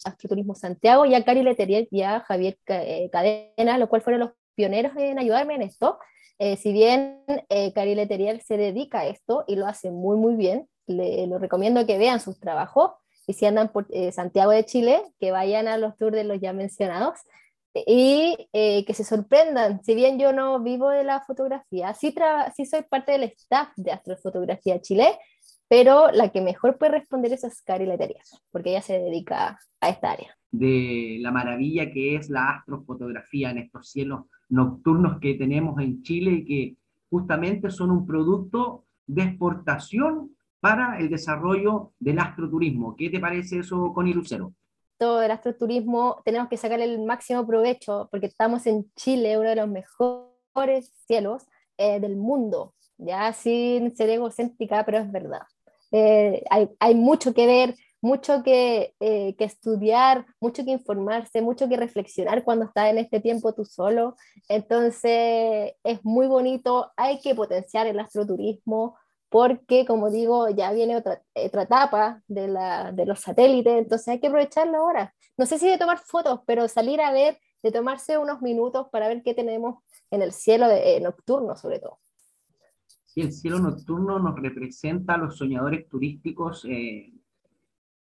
Astroturismo 0.06 0.54
Santiago 0.54 1.08
y 1.08 1.16
a 1.16 1.26
Cari 1.26 1.42
Leteriel 1.42 1.88
y 1.90 2.04
a 2.04 2.20
Javier 2.20 2.60
Cadena, 2.64 3.80
los 3.80 3.90
cuales 3.90 4.04
fueron 4.04 4.20
los 4.20 4.32
pioneros 4.54 4.92
en 4.98 5.18
ayudarme 5.18 5.56
en 5.56 5.64
esto. 5.64 5.98
Eh, 6.40 6.58
si 6.58 6.74
bien 6.74 7.24
eh, 7.50 7.74
Cari 7.74 7.96
Leteriel 7.96 8.42
se 8.42 8.58
dedica 8.58 9.02
a 9.02 9.08
esto 9.08 9.44
y 9.48 9.56
lo 9.56 9.68
hace 9.68 9.92
muy, 9.92 10.18
muy 10.18 10.36
bien, 10.36 10.68
le 10.88 11.28
recomiendo 11.40 11.86
que 11.86 11.98
vean 11.98 12.20
sus 12.20 12.40
trabajos 12.40 12.92
y 13.28 13.34
si 13.34 13.46
andan 13.46 13.72
por 13.72 13.88
eh, 13.92 14.12
Santiago 14.12 14.52
de 14.52 14.66
Chile, 14.66 15.02
que 15.20 15.32
vayan 15.32 15.68
a 15.68 15.78
los 15.78 15.96
tours 15.98 16.16
de 16.16 16.24
los 16.24 16.40
ya 16.40 16.54
mencionados 16.54 17.20
y 17.74 18.36
eh, 18.54 18.86
que 18.86 18.94
se 18.94 19.04
sorprendan. 19.04 19.84
Si 19.84 19.96
bien 19.96 20.20
yo 20.20 20.34
no 20.34 20.62
vivo 20.62 20.90
de 20.90 21.04
la 21.04 21.22
fotografía, 21.22 21.94
sí, 21.94 22.14
sí 22.56 22.66
soy 22.66 22.84
parte 22.84 23.14
del 23.14 23.24
staff 23.24 23.70
de 23.76 23.92
Astrofotografía 23.92 24.82
Chile, 24.82 25.18
pero 25.68 26.12
la 26.12 26.30
que 26.30 26.42
mejor 26.42 26.78
puede 26.78 26.92
responder 26.92 27.34
eso 27.34 27.48
es 27.48 27.62
Cari 27.62 27.86
Leteriel, 27.86 28.22
porque 28.52 28.72
ella 28.72 28.82
se 28.82 29.00
dedica 29.00 29.58
a 29.80 29.90
esta 29.90 30.12
área. 30.12 30.36
De 30.52 31.18
la 31.20 31.32
maravilla 31.32 31.92
que 31.92 32.16
es 32.16 32.30
la 32.30 32.58
astrofotografía 32.58 33.50
en 33.50 33.58
estos 33.58 33.90
cielos 33.90 34.26
nocturnos 34.50 35.20
que 35.20 35.36
tenemos 35.36 35.80
en 35.82 36.02
Chile 36.04 36.32
y 36.32 36.46
que 36.46 36.78
justamente 37.10 37.70
son 37.70 37.92
un 37.92 38.06
producto 38.06 38.86
de 39.08 39.24
exportación 39.24 40.36
para 40.60 40.98
el 41.00 41.10
desarrollo 41.10 41.92
del 42.00 42.20
astroturismo. 42.20 42.96
¿Qué 42.96 43.10
te 43.10 43.20
parece 43.20 43.60
eso, 43.60 43.92
Connie 43.94 44.14
Lucero? 44.14 44.54
Todo 44.98 45.22
el 45.22 45.32
astroturismo 45.32 46.22
tenemos 46.24 46.48
que 46.48 46.58
sacar 46.58 46.80
el 46.80 47.04
máximo 47.04 47.46
provecho 47.46 48.08
porque 48.10 48.28
estamos 48.28 48.66
en 48.66 48.90
Chile, 48.96 49.38
uno 49.38 49.50
de 49.50 49.56
los 49.58 49.68
mejores 49.68 50.94
cielos 51.06 51.44
eh, 51.78 52.00
del 52.00 52.16
mundo, 52.16 52.76
ya 52.98 53.34
sin 53.34 53.96
ser 53.96 54.10
egocéntrica, 54.10 54.86
pero 54.86 55.00
es 55.00 55.12
verdad. 55.12 55.42
Eh, 55.92 56.44
hay, 56.50 56.70
hay 56.80 56.96
mucho 56.96 57.34
que 57.34 57.46
ver, 57.46 57.76
mucho 58.04 58.44
que, 58.44 58.94
eh, 59.00 59.34
que, 59.38 59.46
estudiar, 59.46 60.26
mucho 60.42 60.66
que 60.66 60.72
informarse, 60.72 61.42
mucho 61.42 61.70
que 61.70 61.78
reflexionar 61.78 62.44
cuando 62.44 62.66
estás 62.66 62.90
en 62.90 62.98
este 62.98 63.22
tiempo 63.22 63.54
tú 63.54 63.64
solo. 63.64 64.18
Entonces 64.50 65.74
es 65.84 66.04
muy 66.04 66.28
bonito, 66.28 66.92
hay 66.98 67.22
que 67.22 67.34
potenciar 67.34 67.88
el 67.88 67.98
astroturismo 67.98 68.98
porque, 69.30 69.86
como 69.86 70.12
digo, 70.12 70.50
ya 70.50 70.74
viene 70.74 70.98
otra, 70.98 71.24
otra 71.34 71.64
etapa 71.64 72.22
de, 72.28 72.50
la, 72.50 72.92
de 72.92 73.06
los 73.06 73.22
satélites, 73.22 73.74
entonces 73.78 74.10
hay 74.10 74.20
que 74.20 74.28
aprovecharlo 74.28 74.80
ahora. 74.80 75.16
No 75.38 75.46
sé 75.46 75.58
si 75.58 75.70
de 75.70 75.78
tomar 75.78 76.00
fotos, 76.00 76.42
pero 76.46 76.68
salir 76.68 77.00
a 77.00 77.14
ver, 77.14 77.40
de 77.64 77.72
tomarse 77.72 78.18
unos 78.18 78.42
minutos 78.42 78.88
para 78.92 79.08
ver 79.08 79.24
qué 79.24 79.34
tenemos 79.34 79.82
en 80.12 80.22
el 80.22 80.34
cielo 80.34 80.68
de, 80.68 80.98
eh, 80.98 81.00
nocturno 81.00 81.56
sobre 81.56 81.80
todo. 81.80 82.00
Sí, 83.06 83.22
el 83.22 83.32
cielo 83.32 83.60
nocturno 83.60 84.20
nos 84.20 84.36
representa 84.36 85.14
a 85.14 85.18
los 85.18 85.38
soñadores 85.38 85.88
turísticos 85.88 86.66
eh, 86.66 87.13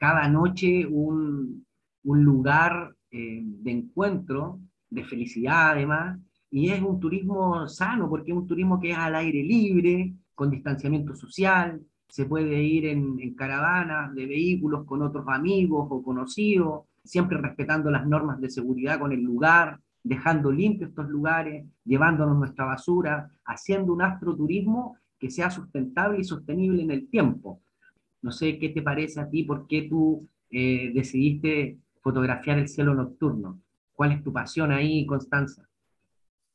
cada 0.02 0.26
noche 0.26 0.84
un, 0.84 1.64
un 2.02 2.24
lugar 2.24 2.92
eh, 3.12 3.40
de 3.40 3.70
encuentro, 3.70 4.58
de 4.90 5.04
felicidad 5.04 5.70
además, 5.70 6.18
y 6.50 6.70
es 6.70 6.82
un 6.82 6.98
turismo 6.98 7.68
sano, 7.68 8.08
porque 8.08 8.32
es 8.32 8.36
un 8.36 8.48
turismo 8.48 8.80
que 8.80 8.90
es 8.90 8.98
al 8.98 9.14
aire 9.14 9.44
libre, 9.44 10.12
con 10.34 10.50
distanciamiento 10.50 11.14
social, 11.14 11.80
se 12.08 12.24
puede 12.24 12.64
ir 12.64 12.86
en, 12.86 13.20
en 13.20 13.34
caravanas 13.36 14.12
de 14.12 14.26
vehículos 14.26 14.84
con 14.86 15.02
otros 15.02 15.24
amigos 15.28 15.86
o 15.88 16.02
conocidos, 16.02 16.82
siempre 17.04 17.38
respetando 17.38 17.88
las 17.88 18.04
normas 18.04 18.40
de 18.40 18.50
seguridad 18.50 18.98
con 18.98 19.12
el 19.12 19.22
lugar, 19.22 19.78
dejando 20.02 20.50
limpios 20.50 20.90
estos 20.90 21.08
lugares, 21.10 21.64
llevándonos 21.84 22.36
nuestra 22.36 22.64
basura, 22.64 23.30
haciendo 23.44 23.92
un 23.92 24.02
astroturismo 24.02 24.96
que 25.16 25.30
sea 25.30 25.48
sustentable 25.48 26.18
y 26.18 26.24
sostenible 26.24 26.82
en 26.82 26.90
el 26.90 27.08
tiempo. 27.08 27.60
No 28.22 28.30
sé 28.30 28.58
qué 28.58 28.68
te 28.68 28.82
parece 28.82 29.20
a 29.20 29.28
ti, 29.28 29.42
por 29.42 29.66
qué 29.66 29.82
tú 29.82 30.28
eh, 30.50 30.92
decidiste 30.94 31.78
fotografiar 32.02 32.58
el 32.58 32.68
cielo 32.68 32.94
nocturno. 32.94 33.60
¿Cuál 33.92 34.12
es 34.12 34.22
tu 34.22 34.32
pasión 34.32 34.70
ahí, 34.70 35.04
Constanza? 35.06 35.68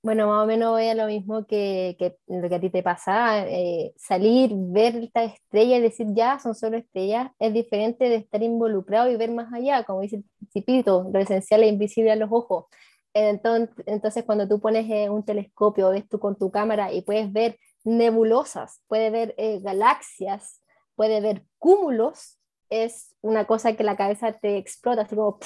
Bueno, 0.03 0.27
más 0.27 0.43
o 0.43 0.45
menos 0.45 0.71
voy 0.71 0.87
a 0.87 0.95
lo 0.95 1.07
mismo 1.07 1.45
que, 1.45 1.95
que 1.99 2.15
lo 2.27 2.47
que 2.47 2.55
a 2.55 2.59
ti 2.61 2.69
te 2.69 2.83
pasa. 2.83 3.45
Eh, 3.47 3.93
salir, 3.97 4.51
ver 4.53 4.95
esta 4.95 5.23
estrella 5.23 5.77
y 5.77 5.81
decir 5.81 6.07
ya 6.13 6.39
son 6.39 6.55
solo 6.55 6.77
estrellas 6.77 7.31
es 7.39 7.53
diferente 7.53 8.07
de 8.07 8.15
estar 8.15 8.41
involucrado 8.41 9.11
y 9.11 9.17
ver 9.17 9.31
más 9.31 9.51
allá, 9.51 9.83
como 9.83 10.01
dice 10.01 10.17
el 10.17 10.23
principito, 10.37 11.09
lo 11.11 11.19
esencial 11.19 11.63
es 11.63 11.73
invisible 11.73 12.11
a 12.11 12.15
los 12.15 12.29
ojos. 12.31 12.65
Entonces, 13.13 14.23
cuando 14.25 14.47
tú 14.47 14.61
pones 14.61 14.89
eh, 14.89 15.09
un 15.09 15.25
telescopio, 15.25 15.89
ves 15.89 16.07
tú 16.07 16.19
con 16.19 16.37
tu 16.37 16.51
cámara 16.51 16.93
y 16.93 17.01
puedes 17.01 17.33
ver 17.33 17.57
nebulosas, 17.83 18.81
puedes 18.87 19.11
ver 19.11 19.35
galaxias, 19.63 20.61
puede 20.97 21.21
ver 21.21 21.45
cúmulos, 21.59 22.39
es 22.69 23.15
una 23.21 23.45
cosa 23.45 23.77
que 23.77 23.85
la 23.85 23.95
cabeza 23.95 24.33
te 24.33 24.57
explota, 24.57 25.03
así 25.03 25.15
como, 25.15 25.39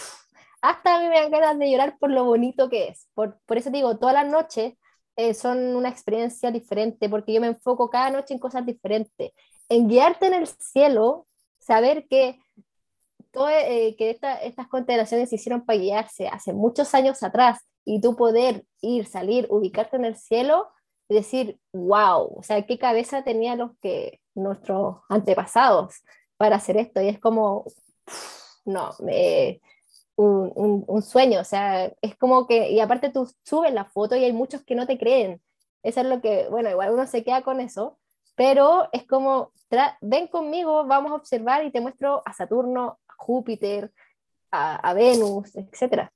hasta 0.61 0.95
a 0.95 0.99
mí 1.01 1.09
me 1.09 1.19
dan 1.19 1.29
ganas 1.29 1.59
de 1.59 1.69
llorar 1.69 1.97
por 1.99 2.09
lo 2.09 2.23
bonito 2.23 2.69
que 2.69 2.87
es. 2.87 3.07
Por, 3.13 3.39
por 3.45 3.57
eso 3.57 3.69
digo, 3.69 3.97
todas 3.99 4.15
las 4.15 4.27
noches 4.27 4.73
eh, 5.17 5.33
son 5.33 5.75
una 5.75 5.89
experiencia 5.89 6.51
diferente, 6.51 7.09
porque 7.09 7.33
yo 7.33 7.41
me 7.41 7.47
enfoco 7.47 7.89
cada 7.89 8.09
noche 8.09 8.33
en 8.33 8.39
cosas 8.39 8.65
diferentes. 8.65 9.31
En 9.69 9.87
guiarte 9.87 10.27
en 10.27 10.33
el 10.35 10.47
cielo, 10.47 11.27
saber 11.59 12.07
que, 12.07 12.39
todo, 13.31 13.49
eh, 13.49 13.95
que 13.97 14.11
estas 14.43 14.67
constelaciones 14.69 15.29
se 15.29 15.35
hicieron 15.35 15.65
para 15.65 15.79
guiarse 15.79 16.27
hace 16.27 16.53
muchos 16.53 16.93
años 16.95 17.23
atrás 17.23 17.59
y 17.83 17.99
tú 17.99 18.15
poder 18.15 18.65
ir, 18.81 19.05
salir, 19.05 19.47
ubicarte 19.49 19.97
en 19.97 20.05
el 20.05 20.15
cielo, 20.15 20.69
y 21.11 21.13
decir, 21.13 21.59
wow, 21.73 22.37
o 22.37 22.41
sea, 22.41 22.65
qué 22.65 22.79
cabeza 22.79 23.21
tenían 23.21 23.57
los 23.57 23.71
que 23.81 24.21
nuestros 24.33 24.99
antepasados 25.09 25.95
para 26.37 26.55
hacer 26.55 26.77
esto. 26.77 27.01
Y 27.01 27.09
es 27.09 27.19
como, 27.19 27.65
no, 28.63 28.91
un, 30.15 30.85
un, 30.87 31.01
sueño, 31.01 31.41
o 31.41 31.43
sea, 31.43 31.91
es 32.01 32.15
como 32.15 32.47
que, 32.47 32.71
y 32.71 32.79
aparte 32.79 33.09
tú 33.09 33.29
subes 33.43 33.73
la 33.73 33.83
foto 33.83 34.15
y 34.15 34.23
hay 34.23 34.31
muchos 34.31 34.63
que 34.63 34.73
no 34.73 34.87
te 34.87 34.97
creen. 34.97 35.41
Eso 35.83 35.99
es 35.99 36.07
lo 36.07 36.21
que, 36.21 36.47
bueno, 36.49 36.69
igual 36.69 36.93
uno 36.93 37.05
se 37.05 37.25
queda 37.25 37.41
con 37.41 37.59
eso, 37.59 37.99
pero 38.35 38.87
es 38.93 39.05
como, 39.05 39.51
ven 39.99 40.27
conmigo, 40.27 40.87
vamos 40.87 41.11
a 41.11 41.15
observar 41.15 41.65
y 41.65 41.71
te 41.71 41.81
muestro 41.81 42.21
a 42.25 42.31
Saturno, 42.31 42.99
a 43.09 43.13
Júpiter, 43.17 43.91
a, 44.49 44.77
a 44.77 44.93
Venus, 44.93 45.57
etc. 45.57 46.09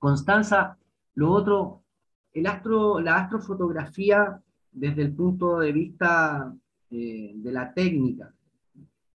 Constanza, 0.00 0.78
lo 1.14 1.30
otro, 1.30 1.83
el 2.34 2.46
astro, 2.46 3.00
la 3.00 3.16
astrofotografía 3.16 4.40
desde 4.72 5.02
el 5.02 5.14
punto 5.14 5.60
de 5.60 5.72
vista 5.72 6.52
eh, 6.90 7.32
de 7.34 7.52
la 7.52 7.72
técnica 7.72 8.34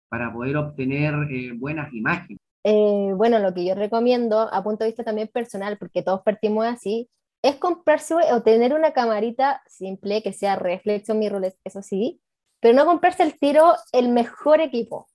para 0.07 0.33
poder 0.33 0.57
obtener 0.57 1.13
eh, 1.29 1.51
buenas 1.53 1.93
imágenes? 1.93 2.39
Eh, 2.63 3.13
bueno, 3.15 3.39
lo 3.39 3.53
que 3.53 3.65
yo 3.65 3.75
recomiendo 3.75 4.39
a 4.39 4.63
punto 4.63 4.83
de 4.83 4.89
vista 4.89 5.03
también 5.03 5.29
personal, 5.29 5.77
porque 5.77 6.01
todos 6.01 6.21
partimos 6.21 6.65
así, 6.65 7.09
es 7.41 7.55
comprarse 7.55 8.15
o 8.15 8.41
tener 8.41 8.73
una 8.73 8.91
camarita 8.91 9.61
simple 9.67 10.21
que 10.21 10.33
sea 10.33 10.55
reflex 10.55 11.09
o 11.09 11.15
mirrorless, 11.15 11.57
eso 11.63 11.81
sí, 11.81 12.21
pero 12.59 12.75
no 12.75 12.85
comprarse 12.85 13.23
el 13.23 13.37
tiro 13.39 13.75
el 13.93 14.09
mejor 14.09 14.59
equipo. 14.59 15.07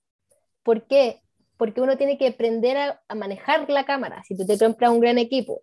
¿Por 0.63 0.87
qué? 0.87 1.21
Porque 1.57 1.81
uno 1.81 1.97
tiene 1.97 2.17
que 2.17 2.27
aprender 2.27 2.77
a, 2.77 3.15
manejar 3.15 3.69
la 3.69 3.85
cámara. 3.85 4.23
Si 4.23 4.35
tú 4.35 4.45
te 4.45 4.57
compras 4.57 4.89
un 4.89 4.99
gran 4.99 5.17
equipo, 5.19 5.61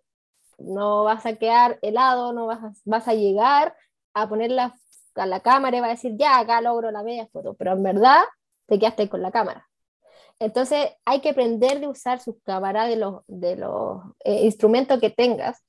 no 0.57 1.03
vas 1.03 1.25
a 1.25 1.35
quedar 1.35 1.79
helado, 1.81 2.33
no 2.33 2.47
vas 2.47 2.63
a, 2.63 2.73
vas 2.85 3.07
a 3.07 3.13
llegar 3.13 3.75
a 4.13 4.27
ponerla 4.29 4.75
a 5.15 5.25
la 5.25 5.41
cámara 5.41 5.77
y 5.77 5.79
va 5.79 5.87
a 5.87 5.91
decir, 5.91 6.13
ya, 6.17 6.39
acá 6.39 6.61
logro 6.61 6.91
la 6.91 7.03
media 7.03 7.27
foto, 7.27 7.53
pero 7.55 7.73
en 7.73 7.83
verdad 7.83 8.23
te 8.67 8.79
quedaste 8.79 9.09
con 9.09 9.21
la 9.21 9.31
cámara. 9.31 9.67
Entonces 10.39 10.91
hay 11.05 11.21
que 11.21 11.29
aprender 11.29 11.79
de 11.79 11.87
usar 11.87 12.19
su 12.19 12.39
cámara 12.41 12.85
de 12.85 12.95
los, 12.95 13.21
de 13.27 13.55
los 13.55 14.01
eh, 14.23 14.43
instrumentos 14.45 14.99
que 14.99 15.09
tengas. 15.09 15.63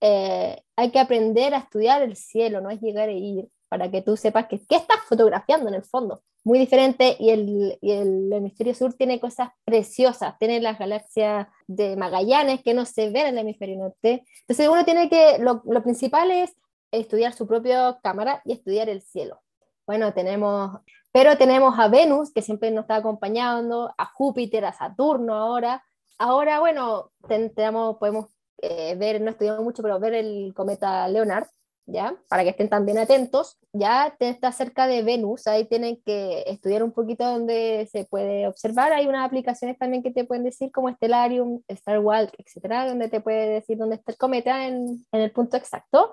Eh, 0.00 0.62
hay 0.76 0.90
que 0.90 0.98
aprender 0.98 1.54
a 1.54 1.58
estudiar 1.58 2.02
el 2.02 2.16
cielo, 2.16 2.60
no 2.60 2.70
es 2.70 2.80
llegar 2.80 3.08
e 3.08 3.18
ir, 3.18 3.48
para 3.68 3.90
que 3.90 4.02
tú 4.02 4.16
sepas 4.16 4.46
que, 4.46 4.60
qué 4.66 4.76
estás 4.76 4.98
fotografiando 5.08 5.68
en 5.68 5.74
el 5.74 5.84
fondo. 5.84 6.22
Muy 6.42 6.58
diferente 6.58 7.16
y 7.18 7.30
el, 7.30 7.78
y 7.80 7.92
el 7.92 8.32
hemisferio 8.32 8.74
sur 8.74 8.94
tiene 8.94 9.20
cosas 9.20 9.50
preciosas, 9.64 10.38
tiene 10.38 10.60
las 10.60 10.78
galaxias 10.78 11.48
de 11.66 11.96
Magallanes 11.96 12.62
que 12.62 12.72
no 12.72 12.86
se 12.86 13.10
ven 13.10 13.26
en 13.26 13.34
el 13.34 13.38
hemisferio 13.38 13.76
norte. 13.76 14.24
Entonces 14.40 14.68
uno 14.68 14.84
tiene 14.84 15.10
que, 15.10 15.38
lo, 15.38 15.62
lo 15.64 15.82
principal 15.82 16.30
es 16.30 16.54
estudiar 16.92 17.32
su 17.34 17.46
propia 17.46 17.98
cámara 18.02 18.40
y 18.44 18.52
estudiar 18.52 18.88
el 18.88 19.02
cielo. 19.02 19.42
Bueno, 19.86 20.14
tenemos, 20.14 20.80
pero 21.12 21.36
tenemos 21.36 21.78
a 21.78 21.88
Venus, 21.88 22.32
que 22.32 22.42
siempre 22.42 22.70
nos 22.70 22.84
está 22.84 22.96
acompañando, 22.96 23.92
a 23.98 24.06
Júpiter, 24.06 24.64
a 24.64 24.72
Saturno 24.72 25.34
ahora. 25.34 25.82
Ahora, 26.18 26.60
bueno, 26.60 27.10
tenemos, 27.28 27.96
podemos 27.98 28.26
eh, 28.58 28.94
ver, 28.96 29.20
no 29.20 29.30
estudiamos 29.30 29.62
mucho, 29.62 29.82
pero 29.82 29.98
ver 29.98 30.14
el 30.14 30.52
cometa 30.54 31.08
Leonard, 31.08 31.48
¿ya? 31.86 32.16
Para 32.28 32.44
que 32.44 32.50
estén 32.50 32.68
también 32.68 32.98
atentos. 32.98 33.58
Ya 33.72 34.14
está 34.18 34.52
cerca 34.52 34.86
de 34.86 35.02
Venus, 35.02 35.46
ahí 35.46 35.64
tienen 35.66 36.00
que 36.04 36.44
estudiar 36.46 36.82
un 36.82 36.92
poquito 36.92 37.24
donde 37.24 37.88
se 37.90 38.04
puede 38.04 38.46
observar. 38.46 38.92
Hay 38.92 39.06
unas 39.06 39.26
aplicaciones 39.26 39.78
también 39.78 40.02
que 40.02 40.10
te 40.10 40.24
pueden 40.24 40.44
decir 40.44 40.70
como 40.72 40.90
Stellarium, 40.90 41.62
Star 41.68 42.00
Walk, 42.00 42.32
etcétera, 42.38 42.88
donde 42.88 43.08
te 43.08 43.20
puede 43.20 43.48
decir 43.48 43.78
dónde 43.78 43.96
está 43.96 44.12
el 44.12 44.18
cometa 44.18 44.66
en, 44.66 45.04
en 45.12 45.20
el 45.20 45.32
punto 45.32 45.56
exacto 45.56 46.12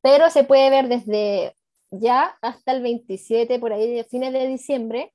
pero 0.00 0.30
se 0.30 0.44
puede 0.44 0.70
ver 0.70 0.88
desde 0.88 1.54
ya 1.90 2.36
hasta 2.42 2.72
el 2.72 2.82
27, 2.82 3.58
por 3.58 3.72
ahí 3.72 3.94
de 3.94 4.04
fines 4.04 4.32
de 4.32 4.46
diciembre, 4.46 5.12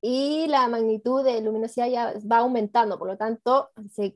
y 0.00 0.46
la 0.48 0.68
magnitud 0.68 1.24
de 1.24 1.40
luminosidad 1.40 1.88
ya 1.88 2.14
va 2.30 2.38
aumentando, 2.38 2.98
por 2.98 3.08
lo 3.08 3.16
tanto, 3.16 3.70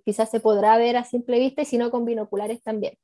quizás 0.05 0.31
se 0.31 0.41
podrá 0.41 0.77
ver 0.77 0.99
a 0.99 1.05
simple 1.05 1.39
vista 1.39 1.63
y 1.63 1.65
si 1.65 1.79
no 1.79 1.91
con 1.91 2.05
binoculares 2.05 2.63
también. 2.63 2.99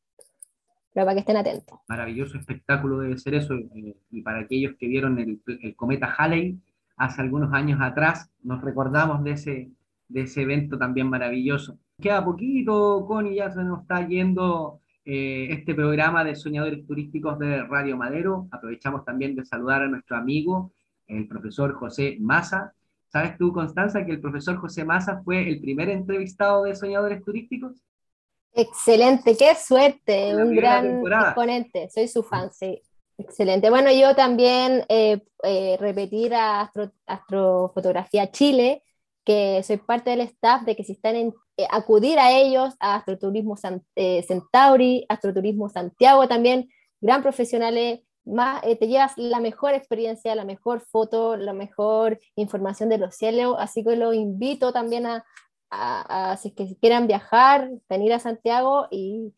Pero 0.95 1.07
para 1.07 1.15
que 1.15 1.21
estén 1.21 1.37
atentos. 1.37 1.79
Maravilloso 1.89 2.39
espectáculo 2.39 3.01
debe 3.01 3.19
ser 3.19 3.35
eso, 3.35 3.55
eh, 3.55 3.97
y 4.11 4.23
para 4.23 4.39
aquellos 4.39 4.77
que 4.77 4.87
vieron 4.87 5.19
el, 5.19 5.75
cometa 5.75 6.15
Halley 6.17 6.59
hace 6.97 7.21
algunos 7.21 7.53
años 7.53 7.81
atrás, 7.83 8.31
nos 8.43 8.63
recordamos 8.63 9.25
de 9.25 9.33
ese, 9.33 9.71
de 10.09 10.21
ese 10.23 10.43
evento 10.43 10.79
también 10.79 11.11
maravilloso. 11.11 11.77
Queda 12.01 12.25
poquito, 12.25 13.05
Connie, 13.09 13.35
ya 13.35 13.51
se 13.51 13.65
nos 13.65 13.83
está 13.83 14.07
yendo 14.07 14.81
eh, 15.05 15.49
este 15.51 15.75
programa 15.75 16.23
de 16.23 16.37
soñadores 16.37 16.87
turísticos 16.87 17.41
de 17.41 17.65
Radio 17.65 17.97
Madero. 17.97 18.47
Aprovechamos 18.53 19.05
también 19.05 19.35
de 19.35 19.45
saludar 19.45 19.83
a 19.83 19.89
nuestro 19.89 20.17
amigo, 20.17 20.73
el 21.09 21.27
profesor 21.27 21.75
José 21.75 22.19
Maza. 22.21 22.73
¿Sabes 23.09 23.37
tú, 23.37 23.53
Constanza, 23.53 24.07
que 24.07 24.13
el 24.13 24.21
profesor 24.21 24.57
José 24.57 24.85
Maza 24.85 25.21
fue 25.25 25.49
el 25.49 25.61
primer 25.61 25.89
entrevistado 25.89 26.65
de 26.65 26.77
soñadores 26.77 27.23
turísticos? 27.25 27.83
Excelente, 28.55 29.37
qué 29.37 29.55
suerte, 29.55 30.35
un 30.37 30.55
gran 30.55 31.03
exponente, 31.05 31.91
soy 31.91 32.09
su 32.09 32.23
fan, 32.23 32.53
sí. 32.53 32.81
Excelente. 33.17 33.71
Bueno, 33.71 33.93
yo 33.93 34.15
también 34.17 34.85
eh, 34.89 35.21
eh, 35.45 35.77
repetir 35.79 36.35
a 36.35 36.69
Astrofotografía 37.07 38.31
Chile, 38.33 38.83
que 39.25 39.63
soy 39.63 39.77
parte 39.77 40.11
del 40.11 40.23
staff 40.23 40.63
de 40.63 40.75
que 40.75 40.85
si 40.85 40.93
están 40.93 41.17
en 41.17 41.35
eh, 41.57 41.67
acudir 41.71 42.19
a 42.19 42.33
ellos, 42.33 42.75
a 42.81 42.97
Astroturismo 42.97 43.57
eh, 43.95 44.25
Centauri, 44.27 45.07
Astroturismo 45.09 45.69
Santiago 45.69 46.27
también, 46.27 46.69
gran 47.01 47.23
profesionales, 47.23 48.01
más, 48.25 48.63
eh, 48.65 48.77
te 48.77 48.89
llevas 48.89 49.13
la 49.17 49.39
mejor 49.39 49.75
experiencia, 49.75 50.35
la 50.35 50.45
mejor 50.45 50.81
foto, 50.81 51.37
la 51.37 51.53
mejor 51.53 52.19
información 52.35 52.89
de 52.89 52.99
los 52.99 53.15
cielos, 53.15 53.57
así 53.59 53.85
que 53.85 53.97
los 53.97 54.15
invito 54.15 54.73
también 54.73 55.07
a, 55.07 55.25
a, 55.75 56.37
si 56.37 56.53
que 56.53 56.77
quieran 56.81 57.07
viajar, 57.07 57.71
venir 57.89 58.13
a 58.13 58.19
Santiago 58.19 58.87
y, 58.91 59.35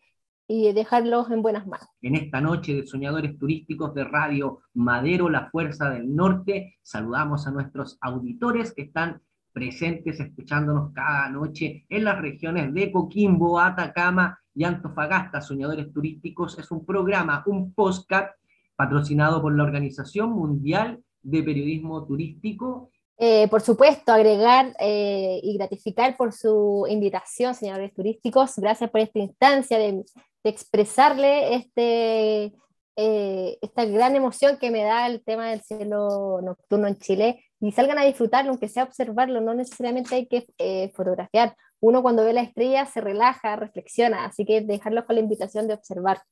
y 0.46 0.72
dejarlos 0.72 1.31
en 1.31 1.42
buenas 1.42 1.66
manos. 1.66 1.88
En 2.03 2.14
esta 2.14 2.40
noche 2.40 2.75
de 2.75 2.87
Soñadores 2.87 3.38
Turísticos 3.38 3.94
de 3.94 4.05
Radio 4.05 4.61
Madero, 4.75 5.29
La 5.29 5.51
Fuerza 5.51 5.90
del 5.90 6.14
Norte, 6.14 6.77
saludamos 6.83 7.46
a 7.46 7.51
nuestros 7.51 7.99
auditores 8.01 8.72
que 8.72 8.83
están 8.83 9.22
presentes 9.53 10.20
escuchándonos 10.20 10.92
cada 10.92 11.31
noche 11.31 11.87
en 11.88 12.05
las 12.05 12.20
regiones 12.20 12.75
de 12.75 12.92
Coquimbo, 12.92 13.59
Atacama 13.59 14.38
y 14.55 14.64
Antofagasta. 14.64 15.40
Soñadores 15.40 15.92
Turísticos 15.92 16.59
es 16.59 16.70
un 16.70 16.85
programa, 16.85 17.42
un 17.46 17.72
podcast 17.72 18.37
patrocinado 18.77 19.40
por 19.40 19.57
la 19.57 19.64
Organización 19.64 20.33
Mundial 20.33 21.03
de 21.22 21.42
Periodismo 21.42 22.05
Turístico. 22.07 22.90
Eh, 23.18 23.48
por 23.48 23.62
supuesto, 23.62 24.12
agregar 24.12 24.76
eh, 24.79 25.40
y 25.42 25.57
gratificar 25.57 26.16
por 26.16 26.33
su 26.33 26.87
invitación, 26.88 27.55
señores 27.55 27.94
turísticos. 27.94 28.57
Gracias 28.57 28.90
por 28.90 29.00
esta 29.00 29.18
instancia 29.18 29.79
de, 29.79 30.05
de 30.44 30.50
expresarle 30.50 31.55
este, 31.55 32.52
eh, 32.98 33.59
esta 33.61 33.85
gran 33.85 34.16
emoción 34.16 34.57
que 34.59 34.70
me 34.70 34.83
da 34.83 35.07
el 35.07 35.22
tema 35.22 35.50
del 35.50 35.61
cielo 35.61 36.40
nocturno 36.42 36.87
en 36.87 36.96
Chile 36.96 37.44
y 37.61 37.70
salgan 37.72 37.98
a 37.98 38.05
disfrutarlo, 38.05 38.50
aunque 38.50 38.68
sea 38.68 38.85
observarlo, 38.85 39.42
no 39.42 39.52
necesariamente 39.52 40.14
hay 40.14 40.26
que 40.26 40.46
eh, 40.57 40.90
fotografiar. 40.94 41.55
Uno 41.81 42.00
cuando 42.00 42.24
ve 42.24 42.33
la 42.33 42.40
estrella 42.40 42.87
se 42.87 43.02
relaja, 43.02 43.57
reflexiona, 43.57 44.24
así 44.24 44.46
que 44.46 44.62
dejarlo 44.62 45.05
con 45.05 45.16
la 45.16 45.22
invitación 45.22 45.68
de 45.68 45.74
observar. 45.74 46.22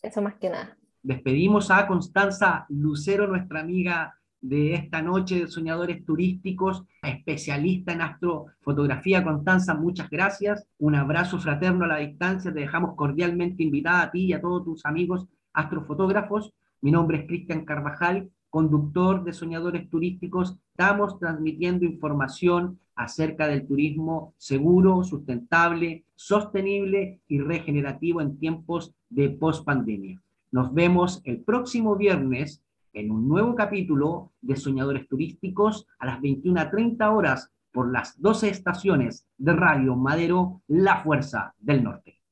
Eso 0.00 0.22
más 0.22 0.36
que 0.36 0.48
nada. 0.48 0.78
Despedimos 1.02 1.70
a 1.70 1.86
Constanza 1.86 2.64
Lucero, 2.70 3.26
nuestra 3.26 3.60
amiga 3.60 4.18
de 4.44 4.74
esta 4.74 5.02
noche 5.02 5.40
de 5.40 5.48
Soñadores 5.48 6.04
Turísticos, 6.04 6.84
especialista 7.02 7.92
en 7.92 8.02
astrofotografía. 8.02 9.24
Constanza, 9.24 9.74
muchas 9.74 10.08
gracias. 10.10 10.66
Un 10.78 10.94
abrazo 10.94 11.38
fraterno 11.38 11.84
a 11.84 11.88
la 11.88 11.98
distancia. 11.98 12.52
Te 12.52 12.60
dejamos 12.60 12.94
cordialmente 12.94 13.62
invitada 13.62 14.02
a 14.02 14.10
ti 14.10 14.26
y 14.26 14.32
a 14.32 14.40
todos 14.40 14.64
tus 14.64 14.84
amigos 14.86 15.26
astrofotógrafos. 15.52 16.52
Mi 16.80 16.90
nombre 16.90 17.18
es 17.18 17.26
Cristian 17.26 17.64
Carvajal 17.64 18.30
conductor 18.54 19.24
de 19.24 19.32
Soñadores 19.32 19.90
Turísticos, 19.90 20.56
estamos 20.70 21.18
transmitiendo 21.18 21.84
información 21.84 22.78
acerca 22.94 23.48
del 23.48 23.66
turismo 23.66 24.32
seguro, 24.38 25.02
sustentable, 25.02 26.04
sostenible 26.14 27.18
y 27.26 27.40
regenerativo 27.40 28.20
en 28.20 28.38
tiempos 28.38 28.94
de 29.08 29.30
pospandemia. 29.30 30.22
Nos 30.52 30.72
vemos 30.72 31.20
el 31.24 31.40
próximo 31.40 31.96
viernes 31.96 32.62
en 32.94 33.10
un 33.10 33.28
nuevo 33.28 33.54
capítulo 33.54 34.32
de 34.40 34.56
Soñadores 34.56 35.06
Turísticos 35.08 35.86
a 35.98 36.06
las 36.06 36.20
21.30 36.20 37.14
horas 37.14 37.52
por 37.72 37.90
las 37.90 38.20
12 38.20 38.48
estaciones 38.48 39.26
de 39.36 39.52
Radio 39.52 39.96
Madero, 39.96 40.62
La 40.68 41.02
Fuerza 41.02 41.54
del 41.58 41.82
Norte. 41.82 42.23